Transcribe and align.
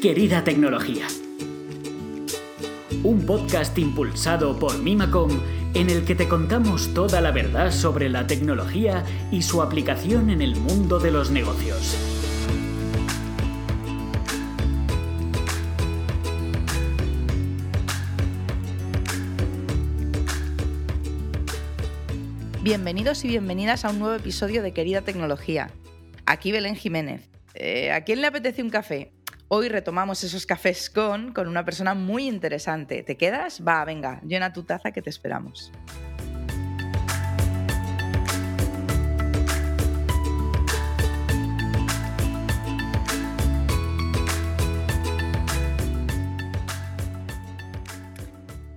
Querida 0.00 0.44
Tecnología. 0.44 1.08
Un 3.02 3.26
podcast 3.26 3.76
impulsado 3.78 4.56
por 4.56 4.80
Mimacom 4.80 5.28
en 5.74 5.90
el 5.90 6.04
que 6.04 6.14
te 6.14 6.28
contamos 6.28 6.94
toda 6.94 7.20
la 7.20 7.32
verdad 7.32 7.72
sobre 7.72 8.08
la 8.08 8.28
tecnología 8.28 9.04
y 9.32 9.42
su 9.42 9.60
aplicación 9.60 10.30
en 10.30 10.40
el 10.40 10.54
mundo 10.54 11.00
de 11.00 11.10
los 11.10 11.32
negocios. 11.32 11.96
Bienvenidos 22.62 23.24
y 23.24 23.28
bienvenidas 23.28 23.84
a 23.84 23.90
un 23.90 23.98
nuevo 23.98 24.14
episodio 24.14 24.62
de 24.62 24.72
Querida 24.72 25.02
Tecnología. 25.02 25.72
Aquí 26.24 26.52
Belén 26.52 26.76
Jiménez. 26.76 27.28
Eh, 27.54 27.90
¿A 27.90 28.04
quién 28.04 28.20
le 28.20 28.28
apetece 28.28 28.62
un 28.62 28.70
café? 28.70 29.10
Hoy 29.50 29.70
retomamos 29.70 30.22
esos 30.24 30.44
cafés 30.44 30.90
con, 30.90 31.32
con 31.32 31.48
una 31.48 31.64
persona 31.64 31.94
muy 31.94 32.28
interesante. 32.28 33.02
¿Te 33.02 33.16
quedas? 33.16 33.66
Va, 33.66 33.82
venga, 33.86 34.20
llena 34.20 34.52
tu 34.52 34.62
taza 34.64 34.92
que 34.92 35.00
te 35.00 35.08
esperamos. 35.08 35.72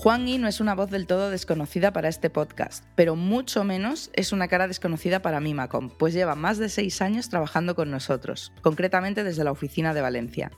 Juan 0.01 0.27
Y 0.27 0.39
no 0.39 0.47
es 0.47 0.59
una 0.59 0.73
voz 0.73 0.89
del 0.89 1.05
todo 1.05 1.29
desconocida 1.29 1.93
para 1.93 2.09
este 2.09 2.31
podcast, 2.31 2.85
pero 2.95 3.15
mucho 3.15 3.63
menos 3.63 4.09
es 4.13 4.31
una 4.31 4.47
cara 4.47 4.67
desconocida 4.67 5.21
para 5.21 5.39
Mimacom, 5.39 5.91
pues 5.91 6.15
lleva 6.15 6.33
más 6.33 6.57
de 6.57 6.69
seis 6.69 7.03
años 7.03 7.29
trabajando 7.29 7.75
con 7.75 7.91
nosotros, 7.91 8.51
concretamente 8.63 9.23
desde 9.23 9.43
la 9.43 9.51
oficina 9.51 9.93
de 9.93 10.01
Valencia. 10.01 10.51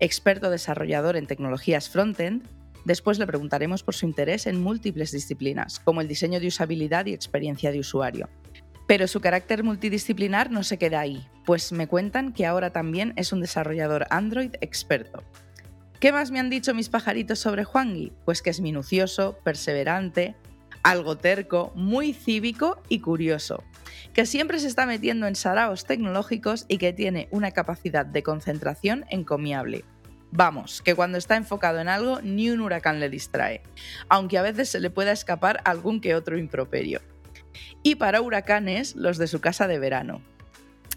Experto 0.00 0.50
desarrollador 0.50 1.16
en 1.16 1.26
tecnologías 1.26 1.88
frontend, 1.88 2.46
después 2.84 3.18
le 3.18 3.26
preguntaremos 3.26 3.82
por 3.82 3.94
su 3.94 4.06
interés 4.06 4.46
en 4.46 4.60
múltiples 4.60 5.12
disciplinas, 5.12 5.80
como 5.80 6.00
el 6.00 6.08
diseño 6.08 6.40
de 6.40 6.48
usabilidad 6.48 7.06
y 7.06 7.14
experiencia 7.14 7.70
de 7.70 7.80
usuario. 7.80 8.28
Pero 8.86 9.06
su 9.06 9.20
carácter 9.20 9.62
multidisciplinar 9.62 10.50
no 10.50 10.62
se 10.62 10.78
queda 10.78 11.00
ahí, 11.00 11.26
pues 11.46 11.72
me 11.72 11.86
cuentan 11.86 12.32
que 12.32 12.44
ahora 12.44 12.70
también 12.70 13.14
es 13.16 13.32
un 13.32 13.40
desarrollador 13.40 14.06
Android 14.10 14.54
experto. 14.60 15.22
¿Qué 16.00 16.12
más 16.12 16.30
me 16.30 16.38
han 16.38 16.50
dicho 16.50 16.74
mis 16.74 16.90
pajaritos 16.90 17.38
sobre 17.38 17.64
Juangui? 17.64 18.12
Pues 18.26 18.42
que 18.42 18.50
es 18.50 18.60
minucioso, 18.60 19.38
perseverante, 19.42 20.34
algo 20.84 21.16
terco, 21.16 21.72
muy 21.74 22.12
cívico 22.12 22.80
y 22.88 23.00
curioso, 23.00 23.64
que 24.12 24.26
siempre 24.26 24.60
se 24.60 24.68
está 24.68 24.86
metiendo 24.86 25.26
en 25.26 25.34
saraos 25.34 25.84
tecnológicos 25.84 26.66
y 26.68 26.78
que 26.78 26.92
tiene 26.92 27.26
una 27.32 27.50
capacidad 27.50 28.06
de 28.06 28.22
concentración 28.22 29.04
encomiable. 29.10 29.84
Vamos, 30.30 30.82
que 30.82 30.94
cuando 30.94 31.18
está 31.18 31.36
enfocado 31.36 31.80
en 31.80 31.88
algo 31.88 32.20
ni 32.20 32.50
un 32.50 32.60
huracán 32.60 33.00
le 33.00 33.08
distrae, 33.08 33.62
aunque 34.08 34.38
a 34.38 34.42
veces 34.42 34.68
se 34.68 34.80
le 34.80 34.90
pueda 34.90 35.12
escapar 35.12 35.60
algún 35.64 36.00
que 36.00 36.14
otro 36.14 36.38
improperio. 36.38 37.00
Y 37.82 37.96
para 37.96 38.20
huracanes, 38.20 38.94
los 38.96 39.18
de 39.18 39.26
su 39.26 39.40
casa 39.40 39.66
de 39.68 39.78
verano. 39.78 40.22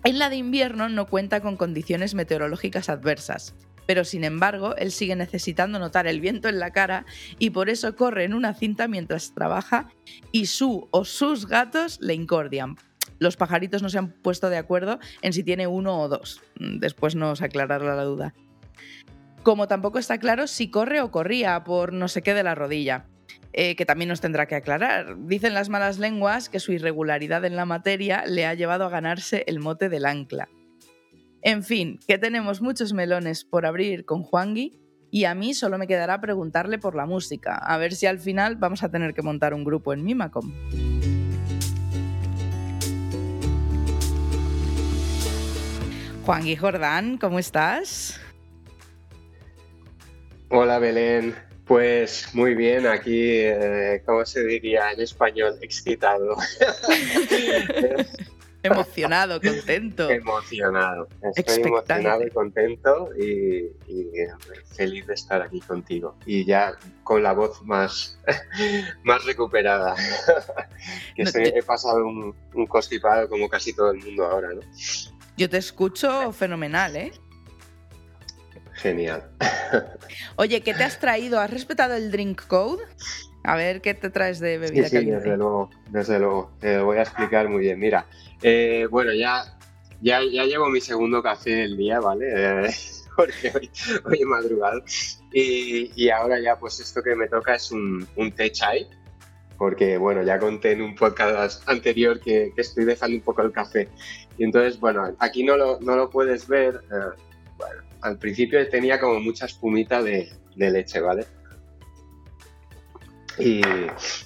En 0.04 0.20
la 0.20 0.30
de 0.30 0.38
invierno 0.38 0.90
no 0.90 1.06
cuenta 1.06 1.42
con 1.42 1.56
condiciones 1.56 2.14
meteorológicas 2.14 2.90
adversas, 2.90 3.56
pero 3.88 4.06
sin 4.06 4.24
embargo 4.24 4.76
él 4.76 4.92
sigue 4.92 5.16
necesitando 5.16 5.80
notar 5.80 6.06
el 6.06 6.22
viento 6.22 6.48
en 6.50 6.60
la 6.60 6.72
cara 6.72 7.06
y 7.40 7.50
por 7.50 7.70
eso 7.70 7.96
corre 7.96 8.26
en 8.26 8.36
una 8.36 8.54
cinta 8.54 8.88
mientras 8.88 9.34
trabaja 9.34 9.90
y 10.32 10.46
su 10.46 10.88
o 10.92 11.06
sus 11.06 11.48
gatos 11.48 12.00
le 12.02 12.14
incordian. 12.14 12.76
Los 13.18 13.38
pajaritos 13.38 13.82
no 13.82 13.90
se 13.90 13.98
han 13.98 14.12
puesto 14.12 14.52
de 14.52 14.58
acuerdo 14.58 15.00
en 15.24 15.34
si 15.34 15.44
tiene 15.44 15.66
uno 15.66 16.00
o 16.00 16.08
dos. 16.08 16.44
Después 16.60 17.16
nos 17.16 17.42
aclarará 17.42 17.96
la 17.96 18.04
duda. 18.04 18.36
Como 19.42 19.68
tampoco 19.68 19.98
está 19.98 20.20
claro 20.20 20.46
si 20.46 20.70
corre 20.70 21.02
o 21.02 21.10
corría 21.10 21.64
por 21.64 21.94
no 21.94 22.10
sé 22.10 22.22
qué 22.22 22.36
de 22.36 22.44
la 22.44 22.54
rodilla. 22.54 23.08
Eh, 23.54 23.76
que 23.76 23.86
también 23.86 24.10
nos 24.10 24.22
tendrá 24.22 24.46
que 24.46 24.56
aclarar. 24.56 25.16
Dicen 25.26 25.56
las 25.56 25.70
malas 25.70 25.98
lenguas 25.98 26.48
que 26.48 26.60
su 26.60 26.74
irregularidad 26.74 27.44
en 27.44 27.56
la 27.56 27.66
materia 27.66 28.24
le 28.28 28.46
ha 28.46 28.54
llevado 28.54 28.86
a 28.86 28.90
ganarse 28.90 29.46
el 29.48 29.60
mote 29.60 29.90
del 29.90 30.06
ancla. 30.06 30.48
En 31.42 31.64
fin, 31.64 32.00
que 32.08 32.18
tenemos 32.18 32.62
muchos 32.62 32.94
melones 32.94 33.46
por 33.46 33.66
abrir 33.66 34.06
con 34.06 34.24
Juangui 34.24 34.80
y 35.12 35.26
a 35.26 35.36
mí 35.36 35.54
solo 35.54 35.78
me 35.78 35.88
quedará 35.88 36.20
preguntarle 36.20 36.80
por 36.80 36.96
la 36.96 37.06
música, 37.06 37.56
a 37.56 37.78
ver 37.78 37.94
si 37.94 38.08
al 38.08 38.20
final 38.20 38.56
vamos 38.56 38.84
a 38.84 38.90
tener 38.90 39.14
que 39.14 39.22
montar 39.22 39.54
un 39.54 39.64
grupo 39.64 39.94
en 39.94 40.04
Mimacom. 40.04 40.52
Juangui 46.26 46.56
Jordán, 46.58 47.18
¿cómo 47.18 47.40
estás? 47.40 48.20
Hola 50.50 50.80
Belén, 50.80 51.36
pues 51.66 52.34
muy 52.34 52.56
bien, 52.56 52.86
aquí, 52.88 53.22
eh, 53.22 54.02
¿cómo 54.06 54.26
se 54.26 54.44
diría 54.44 54.92
en 54.92 55.02
español? 55.02 55.58
Excitado. 55.62 56.36
Emocionado, 58.68 59.42
contento. 59.42 60.10
Emocionado. 60.10 61.08
Estoy 61.36 61.64
emocionado 61.64 62.26
y 62.26 62.30
contento 62.30 63.10
y, 63.18 63.70
feliz 64.76 65.08
de 65.08 65.14
estar 65.14 65.42
aquí 65.42 65.60
contigo. 65.62 66.16
Y 66.26 66.46
ya 66.46 66.74
con 67.04 67.24
la 67.24 67.34
voz 67.34 67.62
más, 67.64 68.20
más 69.04 69.26
recuperada. 69.26 69.96
que 71.16 71.24
he 71.56 71.64
pasado 71.64 72.06
un, 72.06 72.36
un 72.54 72.68
constipado 72.68 73.30
como 73.30 73.50
casi 73.50 73.74
todo 73.74 73.92
el 73.92 74.04
mundo 74.04 74.26
ahora, 74.26 74.50
¿no? 74.54 74.62
Yo 75.38 75.50
te 75.50 75.58
escucho 75.58 76.32
fenomenal, 76.34 76.96
¿eh? 76.96 77.12
Genial. 78.74 79.30
Oye, 80.36 80.62
¿qué 80.62 80.74
te 80.74 80.84
has 80.84 81.00
traído? 81.00 81.40
¿Has 81.40 81.50
respetado 81.50 81.96
el 81.96 82.12
drink 82.12 82.46
code? 82.48 82.84
A 83.48 83.56
ver, 83.56 83.80
¿qué 83.80 83.94
te 83.94 84.10
traes 84.10 84.42
de 84.42 84.58
bebida 84.58 84.90
sí, 84.90 84.98
sí, 84.98 85.06
desde 85.06 85.38
luego, 85.38 85.70
desde 85.90 86.20
luego. 86.20 86.52
Te 86.60 86.76
lo 86.76 86.86
voy 86.86 86.98
a 86.98 87.04
explicar 87.04 87.48
muy 87.48 87.62
bien. 87.62 87.80
Mira, 87.80 88.06
eh, 88.42 88.86
bueno, 88.92 89.14
ya, 89.14 89.58
ya, 90.02 90.20
ya 90.30 90.44
llevo 90.44 90.68
mi 90.68 90.82
segundo 90.82 91.24
café 91.24 91.52
del 91.52 91.78
día, 91.78 92.02
¿vale? 92.02 92.26
Eh, 92.28 92.70
porque 93.16 93.54
hoy, 93.56 93.72
hoy, 94.04 94.22
he 94.22 94.26
madrugado. 94.26 94.84
Y, 95.32 95.94
y, 95.96 96.10
ahora 96.10 96.42
ya, 96.42 96.60
pues 96.60 96.82
esto 96.82 97.02
que 97.02 97.16
me 97.16 97.30
toca 97.30 97.56
es 97.56 97.72
un, 97.72 98.06
un 98.18 98.34
té 98.34 98.52
chai, 98.52 98.86
porque, 99.58 99.98
bueno, 99.98 100.24
ya 100.24 100.40
conté 100.40 100.74
en 100.74 100.82
un 100.82 100.94
podcast 100.94 101.68
anterior 101.70 102.20
que, 102.20 102.52
que, 102.54 102.62
estoy 102.62 102.84
dejando 102.84 103.16
un 103.16 103.24
poco 103.24 103.44
el 103.44 103.54
café. 103.54 103.88
Y 104.38 104.44
entonces, 104.44 104.78
bueno, 104.78 105.16
aquí 105.20 105.46
no 105.46 105.56
lo, 105.56 105.80
no 105.80 105.96
lo 105.96 106.10
puedes 106.10 106.50
ver. 106.50 106.82
Eh, 106.92 107.18
bueno, 107.58 107.82
al 108.02 108.18
principio 108.18 108.68
tenía 108.68 109.00
como 109.00 109.22
mucha 109.22 109.46
espumita 109.46 110.04
de, 110.04 110.30
de 110.58 110.70
leche, 110.70 111.00
¿vale? 111.00 111.26
Y, 113.40 113.62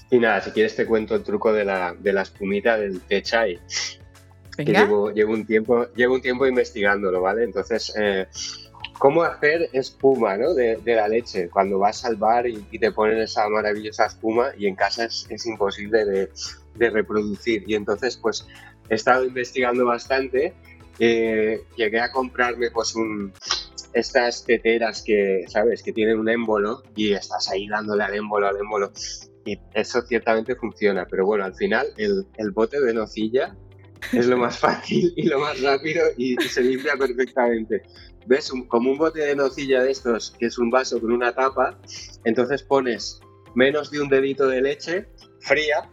y, 0.09 0.19
nada, 0.19 0.41
si 0.41 0.51
quieres 0.51 0.75
te 0.75 0.85
cuento 0.85 1.16
el 1.16 1.23
truco 1.23 1.51
de 1.51 1.66
la, 1.66 1.95
de 1.97 2.13
la 2.13 2.22
espumita 2.22 2.77
del 2.77 3.01
té 3.01 3.22
chai. 3.22 3.59
Que 4.55 4.66
llevo, 4.66 5.11
llevo, 5.11 5.33
un 5.33 5.45
tiempo, 5.45 5.88
llevo 5.95 6.16
un 6.16 6.22
tiempo 6.22 6.45
investigándolo, 6.45 7.22
¿vale? 7.22 7.44
Entonces, 7.44 7.94
eh, 7.97 8.27
¿cómo 8.99 9.23
hacer 9.23 9.69
espuma 9.73 10.38
¿no? 10.38 10.53
de, 10.53 10.77
de, 10.77 10.95
la 10.95 11.07
leche? 11.07 11.49
Cuando 11.49 11.79
vas 11.79 12.05
al 12.05 12.16
bar 12.16 12.47
y, 12.47 12.66
y, 12.72 12.79
te 12.79 12.91
ponen 12.91 13.19
esa 13.19 13.47
maravillosa 13.49 14.05
espuma 14.05 14.51
y 14.57 14.67
en 14.67 14.75
casa 14.75 15.05
es, 15.05 15.25
es 15.29 15.45
imposible 15.45 16.05
de, 16.05 16.29
de, 16.75 16.89
reproducir. 16.89 17.63
Y 17.67 17.75
entonces, 17.75 18.17
pues, 18.17 18.45
he 18.89 18.95
estado 18.95 19.25
investigando 19.25 19.85
bastante. 19.85 20.53
Eh, 20.99 21.63
llegué 21.75 21.99
a 21.99 22.11
comprarme, 22.11 22.72
pues, 22.72 22.93
un, 22.95 23.33
estas 23.94 24.46
teteras 24.46 25.03
que, 25.03 25.46
¿sabes? 25.47 25.84
Que 25.84 25.94
tienen 25.94 26.19
un 26.19 26.29
émbolo 26.29 26.84
y 26.96 27.13
estás 27.13 27.50
ahí 27.50 27.68
dándole 27.68 28.03
al 28.03 28.16
émbolo, 28.16 28.47
al 28.47 28.57
émbolo. 28.57 28.91
Y 29.46 29.57
eso 29.74 30.02
ciertamente 30.03 30.56
funciona, 30.56 31.07
pero 31.09 31.25
bueno, 31.25 31.44
al 31.44 31.56
final 31.56 31.88
el, 31.97 32.28
el 32.38 32.52
bote 32.52 32.79
de 32.79 32.94
nocilla 32.94 33.56
es 34.14 34.28
lo 34.28 34.38
más 34.38 34.58
fácil 34.59 35.14
y 35.16 35.23
lo 35.28 35.40
más 35.40 35.61
rápido 35.61 36.05
y, 36.17 36.35
se 36.35 36.64
limpia 36.64 36.96
perfectamente. 36.97 37.84
¿Ves? 38.28 38.52
Como 38.67 38.91
un 38.91 38.97
bote 38.97 39.20
de 39.20 39.35
nocilla 39.35 39.82
de 39.82 39.91
estos, 39.91 40.32
que 40.38 40.46
es 40.46 40.58
un 40.58 40.70
vaso 40.70 40.99
con 41.02 41.11
una 41.11 41.34
tapa, 41.34 41.79
entonces 42.23 42.61
pones 42.61 43.20
menos 43.55 43.90
de 43.90 43.99
un 43.99 44.09
dedito 44.09 44.47
de 44.47 44.61
leche 44.61 45.08
fría, 45.40 45.90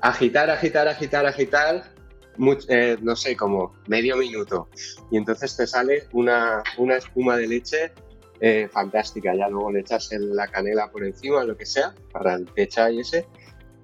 agitar, 0.00 0.50
agitar, 0.50 0.86
agitar, 0.86 1.24
agitar, 1.24 1.94
mucho, 2.36 2.66
eh, 2.68 2.96
no 3.00 3.16
sé, 3.16 3.36
como 3.36 3.74
medio 3.86 4.16
minuto. 4.16 4.68
Y 5.10 5.16
entonces 5.16 5.56
te 5.56 5.66
sale 5.66 6.04
una, 6.12 6.62
una 6.78 6.96
espuma 6.96 7.36
de 7.36 7.46
leche 7.46 7.92
eh, 8.40 8.68
fantástica. 8.70 9.34
Ya 9.34 9.48
luego 9.48 9.72
le 9.72 9.80
echas 9.80 10.10
la 10.12 10.48
canela 10.48 10.90
por 10.90 11.04
encima, 11.04 11.44
lo 11.44 11.56
que 11.56 11.66
sea, 11.66 11.94
para 12.12 12.34
el 12.34 12.44
pecha 12.46 12.90
y 12.90 13.00
ese. 13.00 13.26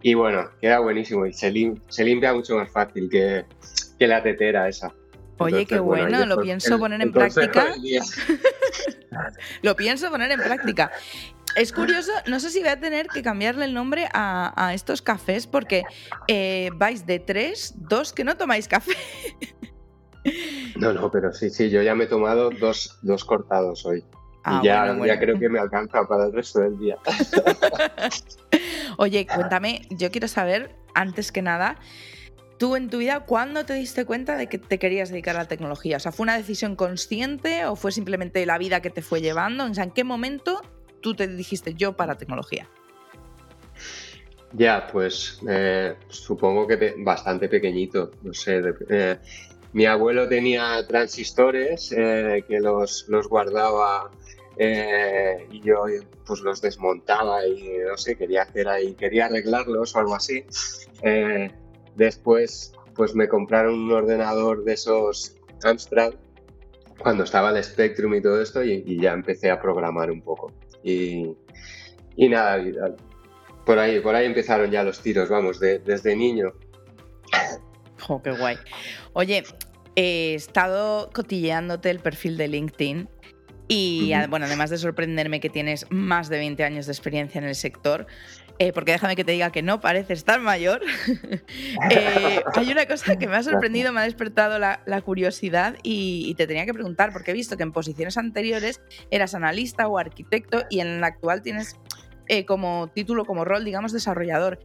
Y 0.02 0.14
bueno, 0.14 0.50
queda 0.60 0.78
buenísimo 0.78 1.26
y 1.26 1.32
se, 1.32 1.50
lim 1.50 1.80
se 1.88 2.04
limpia 2.04 2.32
mucho 2.32 2.56
más 2.56 2.70
fácil 2.70 3.08
que, 3.10 3.44
que 3.98 4.06
la 4.06 4.22
tetera 4.22 4.68
esa. 4.68 4.92
Oye, 5.38 5.60
Entonces, 5.60 5.68
qué 5.68 5.78
bueno, 5.78 6.18
bueno 6.18 6.26
lo 6.26 6.42
pienso 6.42 6.74
el, 6.74 6.80
poner 6.80 7.00
en 7.00 7.12
práctica. 7.12 7.66
lo 9.62 9.76
pienso 9.76 10.10
poner 10.10 10.32
en 10.32 10.40
práctica. 10.40 10.90
Es 11.58 11.72
curioso, 11.72 12.12
no 12.26 12.38
sé 12.38 12.50
si 12.50 12.60
voy 12.60 12.68
a 12.68 12.78
tener 12.78 13.08
que 13.08 13.20
cambiarle 13.20 13.64
el 13.64 13.74
nombre 13.74 14.08
a, 14.12 14.52
a 14.54 14.74
estos 14.74 15.02
cafés 15.02 15.48
porque 15.48 15.82
eh, 16.28 16.70
vais 16.74 17.04
de 17.04 17.18
tres, 17.18 17.74
dos 17.76 18.12
que 18.12 18.22
no 18.22 18.36
tomáis 18.36 18.68
café. 18.68 18.96
No, 20.76 20.92
no, 20.92 21.10
pero 21.10 21.32
sí, 21.32 21.50
sí, 21.50 21.70
yo 21.70 21.82
ya 21.82 21.94
me 21.94 22.04
he 22.04 22.06
tomado 22.06 22.50
dos, 22.50 22.98
dos 23.02 23.24
cortados 23.24 23.84
hoy. 23.86 24.04
Ah, 24.44 24.60
ya, 24.62 24.96
ya 25.04 25.18
creo 25.18 25.38
que 25.38 25.48
me 25.48 25.58
alcanza 25.58 26.06
para 26.06 26.26
el 26.26 26.32
resto 26.32 26.60
del 26.60 26.78
día. 26.78 26.96
Oye, 28.98 29.26
cuéntame, 29.26 29.82
yo 29.90 30.10
quiero 30.10 30.28
saber, 30.28 30.76
antes 30.94 31.32
que 31.32 31.42
nada, 31.42 31.76
tú 32.58 32.76
en 32.76 32.88
tu 32.88 32.98
vida, 32.98 33.20
¿cuándo 33.20 33.64
te 33.64 33.74
diste 33.74 34.04
cuenta 34.04 34.36
de 34.36 34.48
que 34.48 34.58
te 34.58 34.78
querías 34.78 35.10
dedicar 35.10 35.34
a 35.36 35.40
la 35.40 35.48
tecnología? 35.48 35.96
O 35.96 36.00
sea, 36.00 36.12
¿fue 36.12 36.24
una 36.24 36.36
decisión 36.36 36.76
consciente 36.76 37.64
o 37.66 37.74
fue 37.74 37.90
simplemente 37.90 38.44
la 38.46 38.58
vida 38.58 38.80
que 38.80 38.90
te 38.90 39.02
fue 39.02 39.20
llevando? 39.20 39.64
O 39.64 39.74
sea, 39.74 39.84
¿en 39.84 39.90
qué 39.90 40.04
momento 40.04 40.62
tú 41.00 41.14
te 41.14 41.26
dijiste 41.26 41.74
yo 41.74 41.92
para 41.94 42.16
tecnología? 42.16 42.68
Ya, 44.52 44.86
pues 44.90 45.40
eh, 45.48 45.94
supongo 46.08 46.66
que 46.66 46.94
bastante 46.98 47.48
pequeñito, 47.48 48.12
no 48.22 48.32
sé. 48.32 48.62
Eh, 48.88 49.18
mi 49.72 49.84
abuelo 49.84 50.26
tenía 50.28 50.86
transistores 50.86 51.92
eh, 51.92 52.44
que 52.48 52.58
los, 52.60 53.06
los 53.08 53.28
guardaba 53.28 54.10
y 54.60 55.60
yo 55.60 55.84
pues 56.26 56.40
los 56.40 56.60
desmontaba 56.60 57.46
y 57.46 57.78
no 57.88 57.96
sé, 57.96 58.16
quería 58.16 58.42
hacer 58.42 58.68
ahí, 58.68 58.94
quería 58.94 59.26
arreglarlos 59.26 59.94
o 59.94 60.00
algo 60.00 60.16
así. 60.16 60.44
después 61.94 62.72
pues 62.96 63.14
me 63.14 63.28
compraron 63.28 63.74
un 63.74 63.92
ordenador 63.92 64.64
de 64.64 64.72
esos 64.72 65.36
Amstrad 65.62 66.14
cuando 66.98 67.24
estaba 67.24 67.50
el 67.50 67.62
Spectrum 67.62 68.14
y 68.14 68.20
todo 68.20 68.42
esto 68.42 68.62
y, 68.62 69.00
ya 69.00 69.12
empecé 69.12 69.50
a 69.50 69.60
programar 69.60 70.10
un 70.10 70.20
poco. 70.20 70.52
Y, 70.82 71.34
y 72.16 72.28
nada, 72.28 72.62
por 73.64 73.78
ahí, 73.78 74.00
por 74.00 74.14
ahí 74.14 74.26
empezaron 74.26 74.70
ya 74.70 74.82
los 74.82 75.00
tiros, 75.00 75.28
vamos, 75.28 75.60
desde 75.60 76.16
niño. 76.16 76.52
Oh, 78.08 78.22
qué 78.22 78.30
guay. 78.30 78.56
Oye, 79.12 79.44
he 79.96 80.34
estado 80.34 81.10
cotilleándote 81.12 81.90
el 81.90 81.98
perfil 81.98 82.36
de 82.36 82.48
LinkedIn 82.48 83.08
y, 83.68 84.12
bueno, 84.30 84.46
además 84.46 84.70
de 84.70 84.78
sorprenderme 84.78 85.40
que 85.40 85.50
tienes 85.50 85.84
más 85.90 86.30
de 86.30 86.38
20 86.38 86.64
años 86.64 86.86
de 86.86 86.92
experiencia 86.92 87.38
en 87.38 87.44
el 87.44 87.54
sector, 87.54 88.06
eh, 88.60 88.72
porque 88.72 88.92
déjame 88.92 89.14
que 89.14 89.24
te 89.24 89.32
diga 89.32 89.52
que 89.52 89.62
no 89.62 89.80
pareces 89.80 90.24
tan 90.24 90.42
mayor, 90.42 90.82
eh, 91.90 92.42
hay 92.54 92.72
una 92.72 92.86
cosa 92.86 93.16
que 93.16 93.28
me 93.28 93.36
ha 93.36 93.42
sorprendido, 93.42 93.92
me 93.92 94.00
ha 94.00 94.04
despertado 94.04 94.58
la, 94.58 95.02
curiosidad 95.02 95.76
y, 95.84 96.34
te 96.34 96.46
tenía 96.48 96.66
que 96.66 96.74
preguntar, 96.74 97.12
porque 97.12 97.30
he 97.30 97.34
visto 97.34 97.56
que 97.56 97.62
en 97.62 97.72
posiciones 97.72 98.18
anteriores 98.18 98.80
eras 99.10 99.34
analista 99.34 99.86
o 99.86 99.98
arquitecto 99.98 100.64
y 100.70 100.80
en 100.80 101.00
la 101.00 101.06
actual 101.06 101.42
tienes 101.42 101.76
eh, 102.26 102.44
como 102.44 102.90
título, 102.92 103.24
como 103.24 103.44
rol, 103.44 103.64
digamos, 103.64 103.92
desarrollador. 103.92 104.58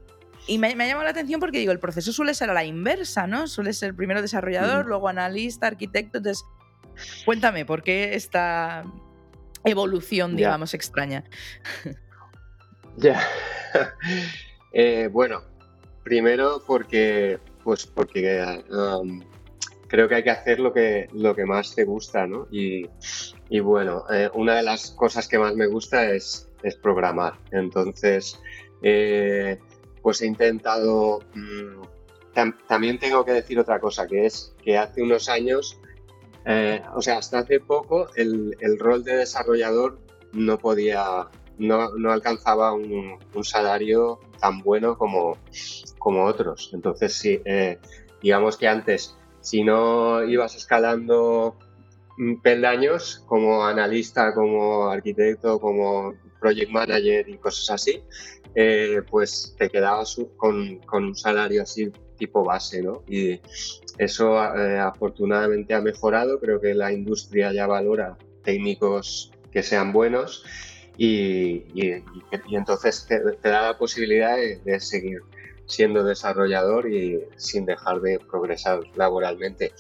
Y 0.48 0.58
me, 0.58 0.76
me, 0.76 0.86
ha 0.86 0.88
llamado 0.88 1.06
la 1.06 1.12
atención 1.12 1.40
porque 1.40 1.60
digo, 1.60 1.72
el 1.72 1.80
proceso 1.80 2.12
suele 2.12 2.34
ser 2.34 2.50
a 2.50 2.54
la 2.54 2.66
inversa, 2.66 3.28
¿no? 3.28 3.48
Suele 3.48 3.74
ser 3.74 3.96
primero 3.96 4.22
desarrollador, 4.22 4.88
luego 4.88 5.08
analista, 5.08 5.68
arquitecto. 5.68 6.18
Entonces, 6.18 6.44
cuéntame, 7.26 7.64
¿por 7.66 7.84
qué 7.84 8.16
esta 8.16 8.84
evolución, 9.64 10.36
digamos, 10.36 10.74
extraña? 10.74 11.24
Ya. 12.98 13.22
Eh, 14.76 15.08
bueno, 15.12 15.44
primero 16.04 16.64
porque, 16.66 17.38
pues 17.64 17.86
porque 17.86 18.64
um, 18.72 19.22
creo 19.88 20.10
que 20.10 20.16
hay 20.16 20.24
que 20.24 20.32
hacer 20.32 20.60
lo 20.60 20.74
que, 20.74 21.08
lo 21.14 21.36
que 21.36 21.46
más 21.46 21.76
te 21.76 21.84
gusta, 21.84 22.26
¿no? 22.26 22.48
Y, 22.50 22.90
bueno, 23.60 24.04
eh, 24.12 24.32
una 24.34 24.56
de 24.56 24.64
las 24.64 24.90
cosas 24.90 25.28
que 25.28 25.38
más 25.38 25.54
me 25.54 25.68
gusta 25.68 26.10
es 26.10 26.50
es 26.64 26.76
programar. 26.76 27.34
Entonces, 27.52 28.40
eh, 28.82 29.60
pues 30.02 30.22
he 30.22 30.26
intentado... 30.26 31.20
Mm, 31.36 31.84
también 32.68 32.98
tengo 32.98 33.24
que 33.24 33.32
decir 33.32 33.60
otra 33.60 33.80
cosa, 33.80 34.08
que 34.08 34.26
es 34.26 34.56
que 34.64 34.76
hace 34.76 35.04
unos 35.04 35.30
años, 35.30 35.80
eh, 36.48 36.82
o 36.96 37.02
sea, 37.02 37.20
hasta 37.20 37.40
hace 37.40 37.60
poco, 37.60 38.08
el, 38.16 38.56
rol 38.80 39.04
de 39.04 39.18
desarrollador 39.18 40.00
no 40.32 40.58
podía, 40.58 41.28
no, 41.58 42.12
alcanzaba 42.12 42.74
un, 42.74 43.18
salario 43.44 44.20
tan 44.40 44.62
bueno 44.62 44.98
como, 44.98 45.38
como 46.00 46.26
otros. 46.26 46.72
Entonces, 46.74 47.14
sí, 47.14 47.42
eh, 47.46 47.78
digamos 48.22 48.58
que 48.58 48.68
antes, 48.68 49.18
si 49.42 49.64
no 49.64 50.24
ibas 50.24 50.56
escalando 50.56 51.58
peldaños 52.42 53.24
como 53.28 53.66
analista, 53.66 54.34
como 54.34 54.88
arquitecto, 54.88 55.60
como 55.60 56.14
project 56.40 56.72
manager 56.72 57.28
y 57.28 57.38
cosas 57.38 57.70
así, 57.72 58.04
eh, 58.56 59.02
pues 59.10 59.56
te 59.58 59.70
quedabas 59.70 60.18
con, 60.38 60.80
un 60.92 61.16
salario 61.16 61.64
así 61.64 61.92
tipo 62.18 62.44
base, 62.44 62.84
¿no? 62.84 63.04
Y 63.08 63.40
eso 63.98 64.38
eh, 64.56 64.80
afortunadamente 64.80 65.74
ha 65.74 65.82
mejorado, 65.82 66.40
creo 66.40 66.62
que 66.62 66.74
la 66.74 66.92
industria 66.92 67.52
ya 67.52 67.66
valora 67.66 68.18
técnicos 68.44 69.32
que 69.52 69.64
sean 69.64 69.92
buenos 69.92 70.44
y, 70.98 71.64
entonces 72.52 73.06
te, 73.08 73.50
da 73.50 73.62
la 73.62 73.78
posibilidad 73.78 74.38
de, 74.38 74.80
seguir 74.80 75.22
siendo 75.66 76.04
desarrollador 76.04 76.92
y 76.92 77.24
sin 77.38 77.66
dejar 77.66 78.02
de 78.02 78.20
progresar 78.20 78.82
laboralmente. 78.96 79.74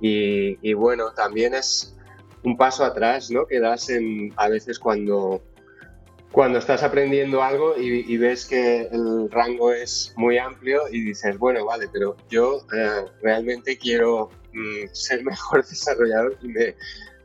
Y, 0.00 0.72
bueno, 0.74 1.12
también 1.12 1.54
es 1.54 1.96
un 2.42 2.56
paso 2.56 2.84
atrás, 2.84 3.30
¿no? 3.30 3.46
Que 3.46 3.60
das 3.60 3.90
en, 3.90 4.32
a 4.36 4.48
veces 4.48 4.78
cuando, 4.78 5.42
cuando 6.32 6.58
estás 6.58 6.82
aprendiendo 6.82 7.42
algo 7.42 7.76
y, 7.76 8.16
ves 8.16 8.46
que 8.46 8.82
el 8.82 9.30
rango 9.30 9.72
es 9.72 10.14
muy 10.16 10.38
amplio 10.38 10.82
y 10.90 11.02
dices, 11.02 11.36
bueno, 11.38 11.66
vale, 11.66 11.88
pero 11.92 12.16
yo 12.30 12.64
eh, 12.74 13.04
realmente 13.20 13.76
quiero 13.76 14.30
mm, 14.52 14.86
ser 14.92 15.24
mejor 15.24 15.66
desarrollador 15.66 16.38
y 16.40 16.48
me, 16.48 16.76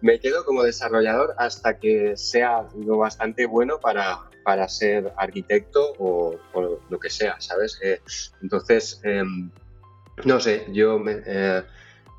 me, 0.05 0.19
quedo 0.19 0.45
como 0.45 0.63
desarrollador 0.63 1.33
hasta 1.37 1.79
que 1.79 2.15
sea 2.15 2.67
lo 2.77 2.97
bastante 2.97 3.45
bueno 3.45 3.79
para, 3.79 4.29
para 4.43 4.67
ser 4.67 5.11
arquitecto 5.17 5.93
o, 5.97 6.35
lo 6.89 6.99
que 6.99 7.09
sea, 7.09 7.35
¿sabes? 7.39 7.79
Eh, 7.83 7.99
entonces, 8.41 9.01
em, 9.03 9.49
no 10.23 10.39
sé, 10.39 10.65
yo 10.71 10.99
me, 10.99 11.21
eh, 11.25 11.63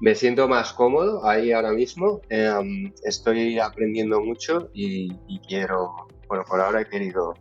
me 0.01 0.15
siento 0.15 0.49
más 0.49 0.73
cómodo 0.73 1.27
ahí 1.27 1.53
ahora 1.53 1.73
mismo. 1.73 2.21
Em, 2.29 2.93
estoy 3.05 3.59
aprendiendo 3.59 4.21
mucho 4.21 4.71
y, 4.75 5.11
quiero, 5.49 6.09
bueno, 6.29 6.45
por 6.45 6.61
ahora 6.61 6.83
he 6.83 6.89
querido 6.89 7.35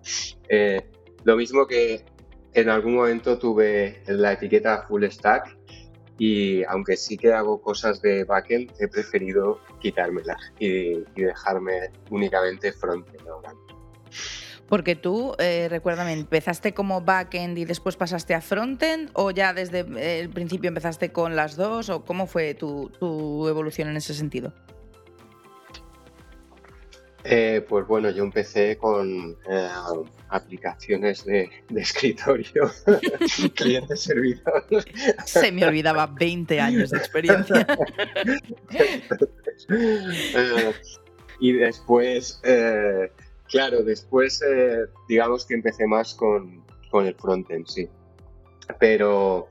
eh, 0.47 0.89
lo 1.24 1.36
mismo 1.36 1.68
que 1.68 2.06
en 2.53 2.69
algún 2.69 2.95
momento 2.95 3.38
tuve 3.38 4.01
la 4.07 4.33
etiqueta 4.33 4.86
full 4.88 5.03
stack 5.06 5.57
y 6.17 6.63
aunque 6.65 6.95
sí 6.95 7.17
que 7.17 7.33
hago 7.33 7.61
cosas 7.61 8.01
de 8.01 8.23
backend, 8.23 8.71
he 8.80 8.87
preferido 8.87 9.59
quitármela 9.80 10.37
y, 10.59 11.04
dejarme 11.16 11.92
únicamente 12.09 12.71
frontend 12.71 13.28
ahora. 13.28 13.54
Porque 14.68 14.95
tú, 14.95 15.35
eh, 15.37 15.68
recuérdame, 15.69 16.13
¿empezaste 16.13 16.73
como 16.73 17.01
backend 17.01 17.57
y 17.57 17.66
después 17.66 17.97
pasaste 17.97 18.33
a 18.33 18.42
frontend 18.42 19.11
o 19.13 19.30
ya 19.30 19.54
desde 19.54 19.85
el 20.19 20.30
principio 20.30 20.69
empezaste 20.69 21.11
con 21.11 21.35
las 21.35 21.56
dos 21.56 21.90
o 21.90 22.04
cómo 22.04 22.25
fue 22.25 22.56
tu, 22.56 22.90
evolución 23.47 23.90
en 23.90 23.97
ese 23.97 24.13
sentido? 24.13 24.54
Eh, 27.27 27.65
pues 27.67 27.87
bueno, 27.87 28.11
yo 28.11 28.23
empecé 28.23 28.77
con 28.77 29.35
eh, 29.49 29.69
aplicaciones 30.29 31.25
de, 31.25 31.49
escritorio, 31.75 32.71
cliente 33.55 33.97
servidor. 33.97 34.65
Se 35.25 35.51
me 35.51 35.65
olvidaba 35.65 36.05
20 36.07 36.59
años 36.59 36.91
de 36.91 36.97
experiencia. 36.97 37.67
y 41.39 41.53
después 41.53 42.41
Claro, 43.47 43.83
después 43.83 44.41
eh, 44.41 44.85
digamos 45.07 45.45
que 45.45 45.53
empecé 45.53 45.85
más 45.85 46.13
con, 46.15 46.63
con 46.89 47.05
el 47.05 47.15
frontend, 47.15 47.67
sí. 47.67 47.87
Pero, 48.79 49.47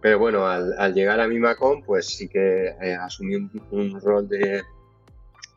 pero 0.00 0.18
bueno, 0.18 0.46
al, 0.46 0.94
llegar 0.94 1.20
a 1.20 1.26
Mimacom, 1.26 1.82
pues 1.82 2.06
sí 2.06 2.28
que 2.28 2.68
eh, 2.80 2.94
asumí 2.94 3.34
un, 3.34 4.00
rol 4.00 4.28
de 4.28 4.62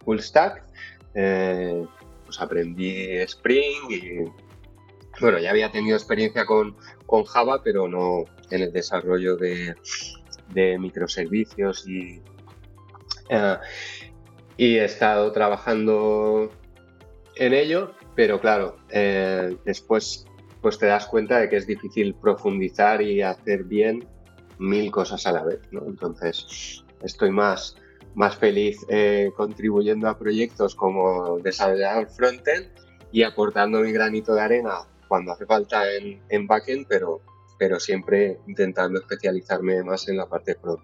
full 0.03 0.19
stack. 0.19 0.63
Eh, 1.13 1.85
pues 2.25 2.41
aprendí 2.41 3.17
Spring 3.19 3.89
y 3.89 4.31
bueno, 5.19 5.39
ya 5.39 5.49
había 5.49 5.71
tenido 5.71 5.97
experiencia 5.97 6.45
con, 6.45 6.75
con 7.05 7.23
Java, 7.23 7.61
pero 7.63 7.87
no 7.87 8.25
en 8.51 8.61
el 8.61 8.71
desarrollo 8.71 9.35
de, 9.35 9.75
de 10.53 10.77
microservicios 10.77 11.87
y, 11.87 12.21
y 14.57 14.77
he 14.77 14.85
estado 14.85 15.31
trabajando 15.31 16.51
en 17.35 17.53
ello, 17.53 17.93
pero 18.15 18.39
claro, 18.39 18.77
eh, 18.89 19.57
después 19.65 20.25
pues 20.61 20.77
te 20.79 20.87
das 20.87 21.05
cuenta 21.07 21.39
de 21.39 21.49
que 21.49 21.57
es 21.57 21.67
difícil 21.67 22.15
profundizar 22.15 23.01
y 23.01 23.21
hacer 23.21 23.63
bien 23.63 24.07
mil 24.57 24.91
cosas 24.91 25.25
a 25.27 25.31
la 25.31 25.43
vez, 25.43 25.61
¿no? 25.71 25.85
Entonces, 25.85 26.83
estoy 27.03 27.31
más, 27.31 27.77
más 28.17 28.35
feliz 28.35 28.83
eh, 28.89 29.31
contribuyendo 29.37 30.09
a 30.09 30.17
proyectos 30.17 30.73
como 30.73 31.37
desarrollador 31.37 32.09
frontend 32.09 32.67
y 33.11 33.21
aportando 33.21 33.81
mi 33.81 33.91
granito 33.91 34.33
de 34.33 34.41
arena 34.41 34.79
cuando 35.07 35.33
hace 35.33 35.45
falta 35.45 35.93
en, 35.93 36.19
en 36.29 36.47
backend, 36.47 36.87
pero, 36.89 37.21
pero 37.59 37.79
siempre 37.79 38.39
intentando 38.47 38.99
especializarme 38.99 39.83
más 39.83 40.09
en 40.09 40.17
la 40.17 40.25
parte 40.27 40.55
front. 40.55 40.81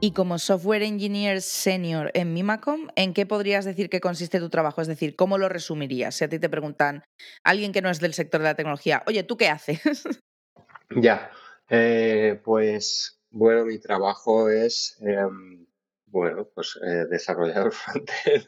Y 0.00 0.12
como 0.12 0.38
software 0.38 0.84
engineer 0.84 1.42
senior 1.42 2.12
en 2.14 2.32
Mimacom, 2.32 2.86
¿en 2.94 3.12
qué 3.12 3.26
podrías 3.26 3.64
decir 3.64 3.90
que 3.90 4.00
consiste 4.00 4.38
tu 4.38 4.50
trabajo? 4.50 4.80
Es 4.80 4.86
decir, 4.86 5.16
¿cómo 5.16 5.36
lo 5.36 5.48
resumirías? 5.48 6.14
Si 6.14 6.22
a 6.22 6.28
ti 6.28 6.38
te 6.38 6.48
preguntan, 6.48 7.02
alguien 7.42 7.72
que 7.72 7.82
no 7.82 7.90
es 7.90 7.98
del 7.98 8.14
sector 8.14 8.40
de 8.40 8.44
la 8.44 8.54
tecnología, 8.54 9.02
oye, 9.08 9.24
¿tú 9.24 9.36
qué 9.36 9.48
haces? 9.48 9.80
Ya, 10.90 11.30
eh, 11.68 12.40
pues 12.44 13.20
bueno, 13.30 13.66
mi 13.66 13.78
trabajo 13.78 14.48
es, 14.48 14.96
em, 15.02 15.66
bueno, 16.10 16.48
pues 16.54 16.78
eh, 16.82 17.06
desarrollador 17.10 17.72
frontend 17.74 18.46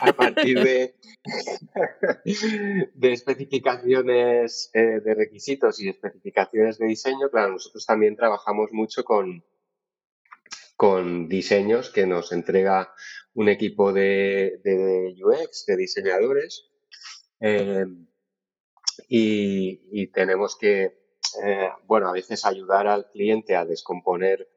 a 0.00 0.12
partir 0.12 0.62
de, 0.62 0.94
de 2.94 3.12
especificaciones 3.12 4.70
eh, 4.74 5.00
de 5.00 5.14
requisitos 5.14 5.80
y 5.80 5.88
especificaciones 5.88 6.78
de 6.78 6.86
diseño. 6.86 7.30
Claro, 7.30 7.52
nosotros 7.52 7.84
también 7.86 8.16
trabajamos 8.16 8.70
mucho 8.72 9.04
con, 9.04 9.44
con 10.76 11.28
diseños 11.28 11.90
que 11.90 12.06
nos 12.06 12.32
entrega 12.32 12.94
un 13.34 13.48
equipo 13.48 13.92
de, 13.92 14.60
UX, 15.22 15.66
de 15.66 15.76
diseñadores, 15.76 16.68
eh, 17.40 17.86
y, 19.08 20.06
tenemos 20.08 20.56
que, 20.58 20.84
eh, 21.44 21.68
bueno, 21.84 22.08
a 22.08 22.12
veces 22.12 22.44
ayudar 22.44 22.86
al 22.86 23.08
cliente 23.10 23.56
a 23.56 23.64
descomponer 23.64 24.48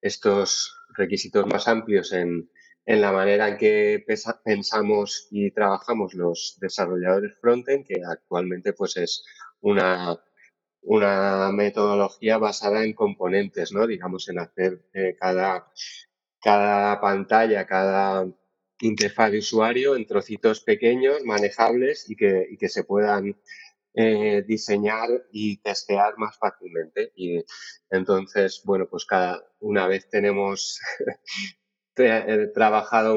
estos 0.00 0.77
requisitos 0.98 1.46
más 1.46 1.68
amplios 1.68 2.12
en, 2.12 2.50
en 2.84 3.00
la 3.00 3.12
manera 3.12 3.48
en 3.48 3.56
que 3.56 4.04
pensamos 4.44 5.28
y 5.30 5.50
trabajamos 5.52 6.14
los 6.14 6.58
desarrolladores 6.60 7.32
frontend, 7.40 7.86
que 7.86 8.02
actualmente 8.04 8.74
pues 8.74 8.96
es 8.98 9.24
una 9.60 10.20
una 10.82 11.50
metodología 11.52 12.38
basada 12.38 12.84
en 12.84 12.94
componentes, 12.94 13.72
¿no? 13.72 13.86
Digamos, 13.86 14.28
en 14.28 14.38
hacer 14.38 14.80
eh, 14.94 15.16
cada, 15.18 15.70
cada 16.40 17.00
pantalla, 17.00 17.66
cada 17.66 18.26
interfaz 18.80 19.32
de 19.32 19.38
usuario 19.38 19.96
en 19.96 20.06
trocitos 20.06 20.60
pequeños, 20.60 21.24
manejables 21.24 22.08
y 22.08 22.16
que, 22.16 22.46
y 22.50 22.56
que 22.56 22.68
se 22.68 22.84
puedan 22.84 23.36
eh, 24.00 24.44
diseñar 24.46 25.08
y 25.32 25.56
testear 25.56 26.16
más 26.18 26.38
fácilmente. 26.38 27.10
Y 27.16 27.44
entonces, 27.90 28.62
bueno, 28.64 28.86
pues 28.88 29.04
cada 29.04 29.44
una 29.58 29.88
vez 29.88 30.08
tenemos 30.08 30.78
eh, 31.96 32.48
trabajado 32.54 33.16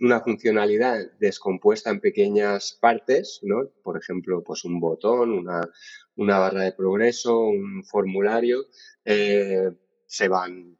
una 0.00 0.20
funcionalidad 0.20 1.10
descompuesta 1.18 1.88
en 1.88 2.00
pequeñas 2.00 2.76
partes, 2.78 3.40
¿no? 3.42 3.70
Por 3.82 3.96
ejemplo, 3.96 4.44
pues 4.44 4.66
un 4.66 4.78
botón, 4.78 5.30
una, 5.32 5.66
una 6.16 6.38
barra 6.38 6.64
de 6.64 6.72
progreso, 6.72 7.38
un 7.40 7.82
formulario, 7.82 8.66
eh, 9.06 9.70
se 10.06 10.28
van 10.28 10.78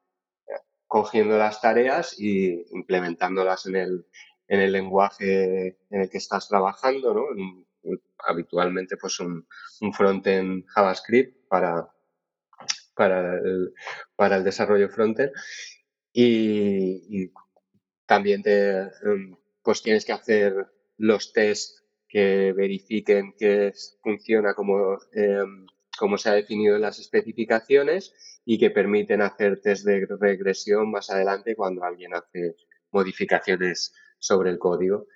cogiendo 0.87 1.39
las 1.39 1.63
tareas 1.63 2.21
y 2.21 2.67
implementándolas 2.73 3.65
en 3.65 3.77
el, 3.77 4.07
en 4.49 4.61
el 4.61 4.73
lenguaje 4.73 5.79
en 5.89 6.01
el 6.03 6.11
que 6.11 6.19
estás 6.19 6.47
trabajando, 6.47 7.15
¿no? 7.15 7.25
Habitualmente 8.51 8.97
pues 8.97 9.21
un, 9.21 9.47
un 9.81 9.93
frontend 9.93 10.65
JavaScript 10.69 11.49
para, 11.49 11.89
para, 12.95 13.35
el, 13.39 13.73
para 14.17 14.37
el 14.37 14.45
desarrollo 14.45 14.89
frontend 14.89 15.33
y, 16.13 17.31
también 18.07 18.43
te, 18.43 18.81
em, 18.81 19.37
pues 19.63 19.83
tienes 19.83 20.05
que 20.05 20.13
hacer 20.13 20.67
los 20.97 21.33
tests 21.33 21.85
que 22.09 22.53
verifiquen 22.53 23.35
que 23.39 23.73
funciona 24.03 24.55
como, 24.55 24.99
em, 25.13 25.65
como 25.97 26.19
se 26.19 26.29
ha 26.29 26.33
definido 26.33 26.75
en 26.75 26.83
las 26.83 26.99
especificaciones 26.99 28.13
y 28.45 28.59
que 28.59 28.71
permiten 28.71 29.23
hacer 29.23 29.61
test 29.61 29.85
de 29.85 30.07
regresión 30.19 30.91
más 30.91 31.09
adelante 31.11 31.55
cuando 31.55 31.85
alguien 31.85 32.15
hace 32.15 32.57
modificaciones 32.91 33.95
sobre 34.19 34.51
el 34.51 34.59
código. 34.59 35.07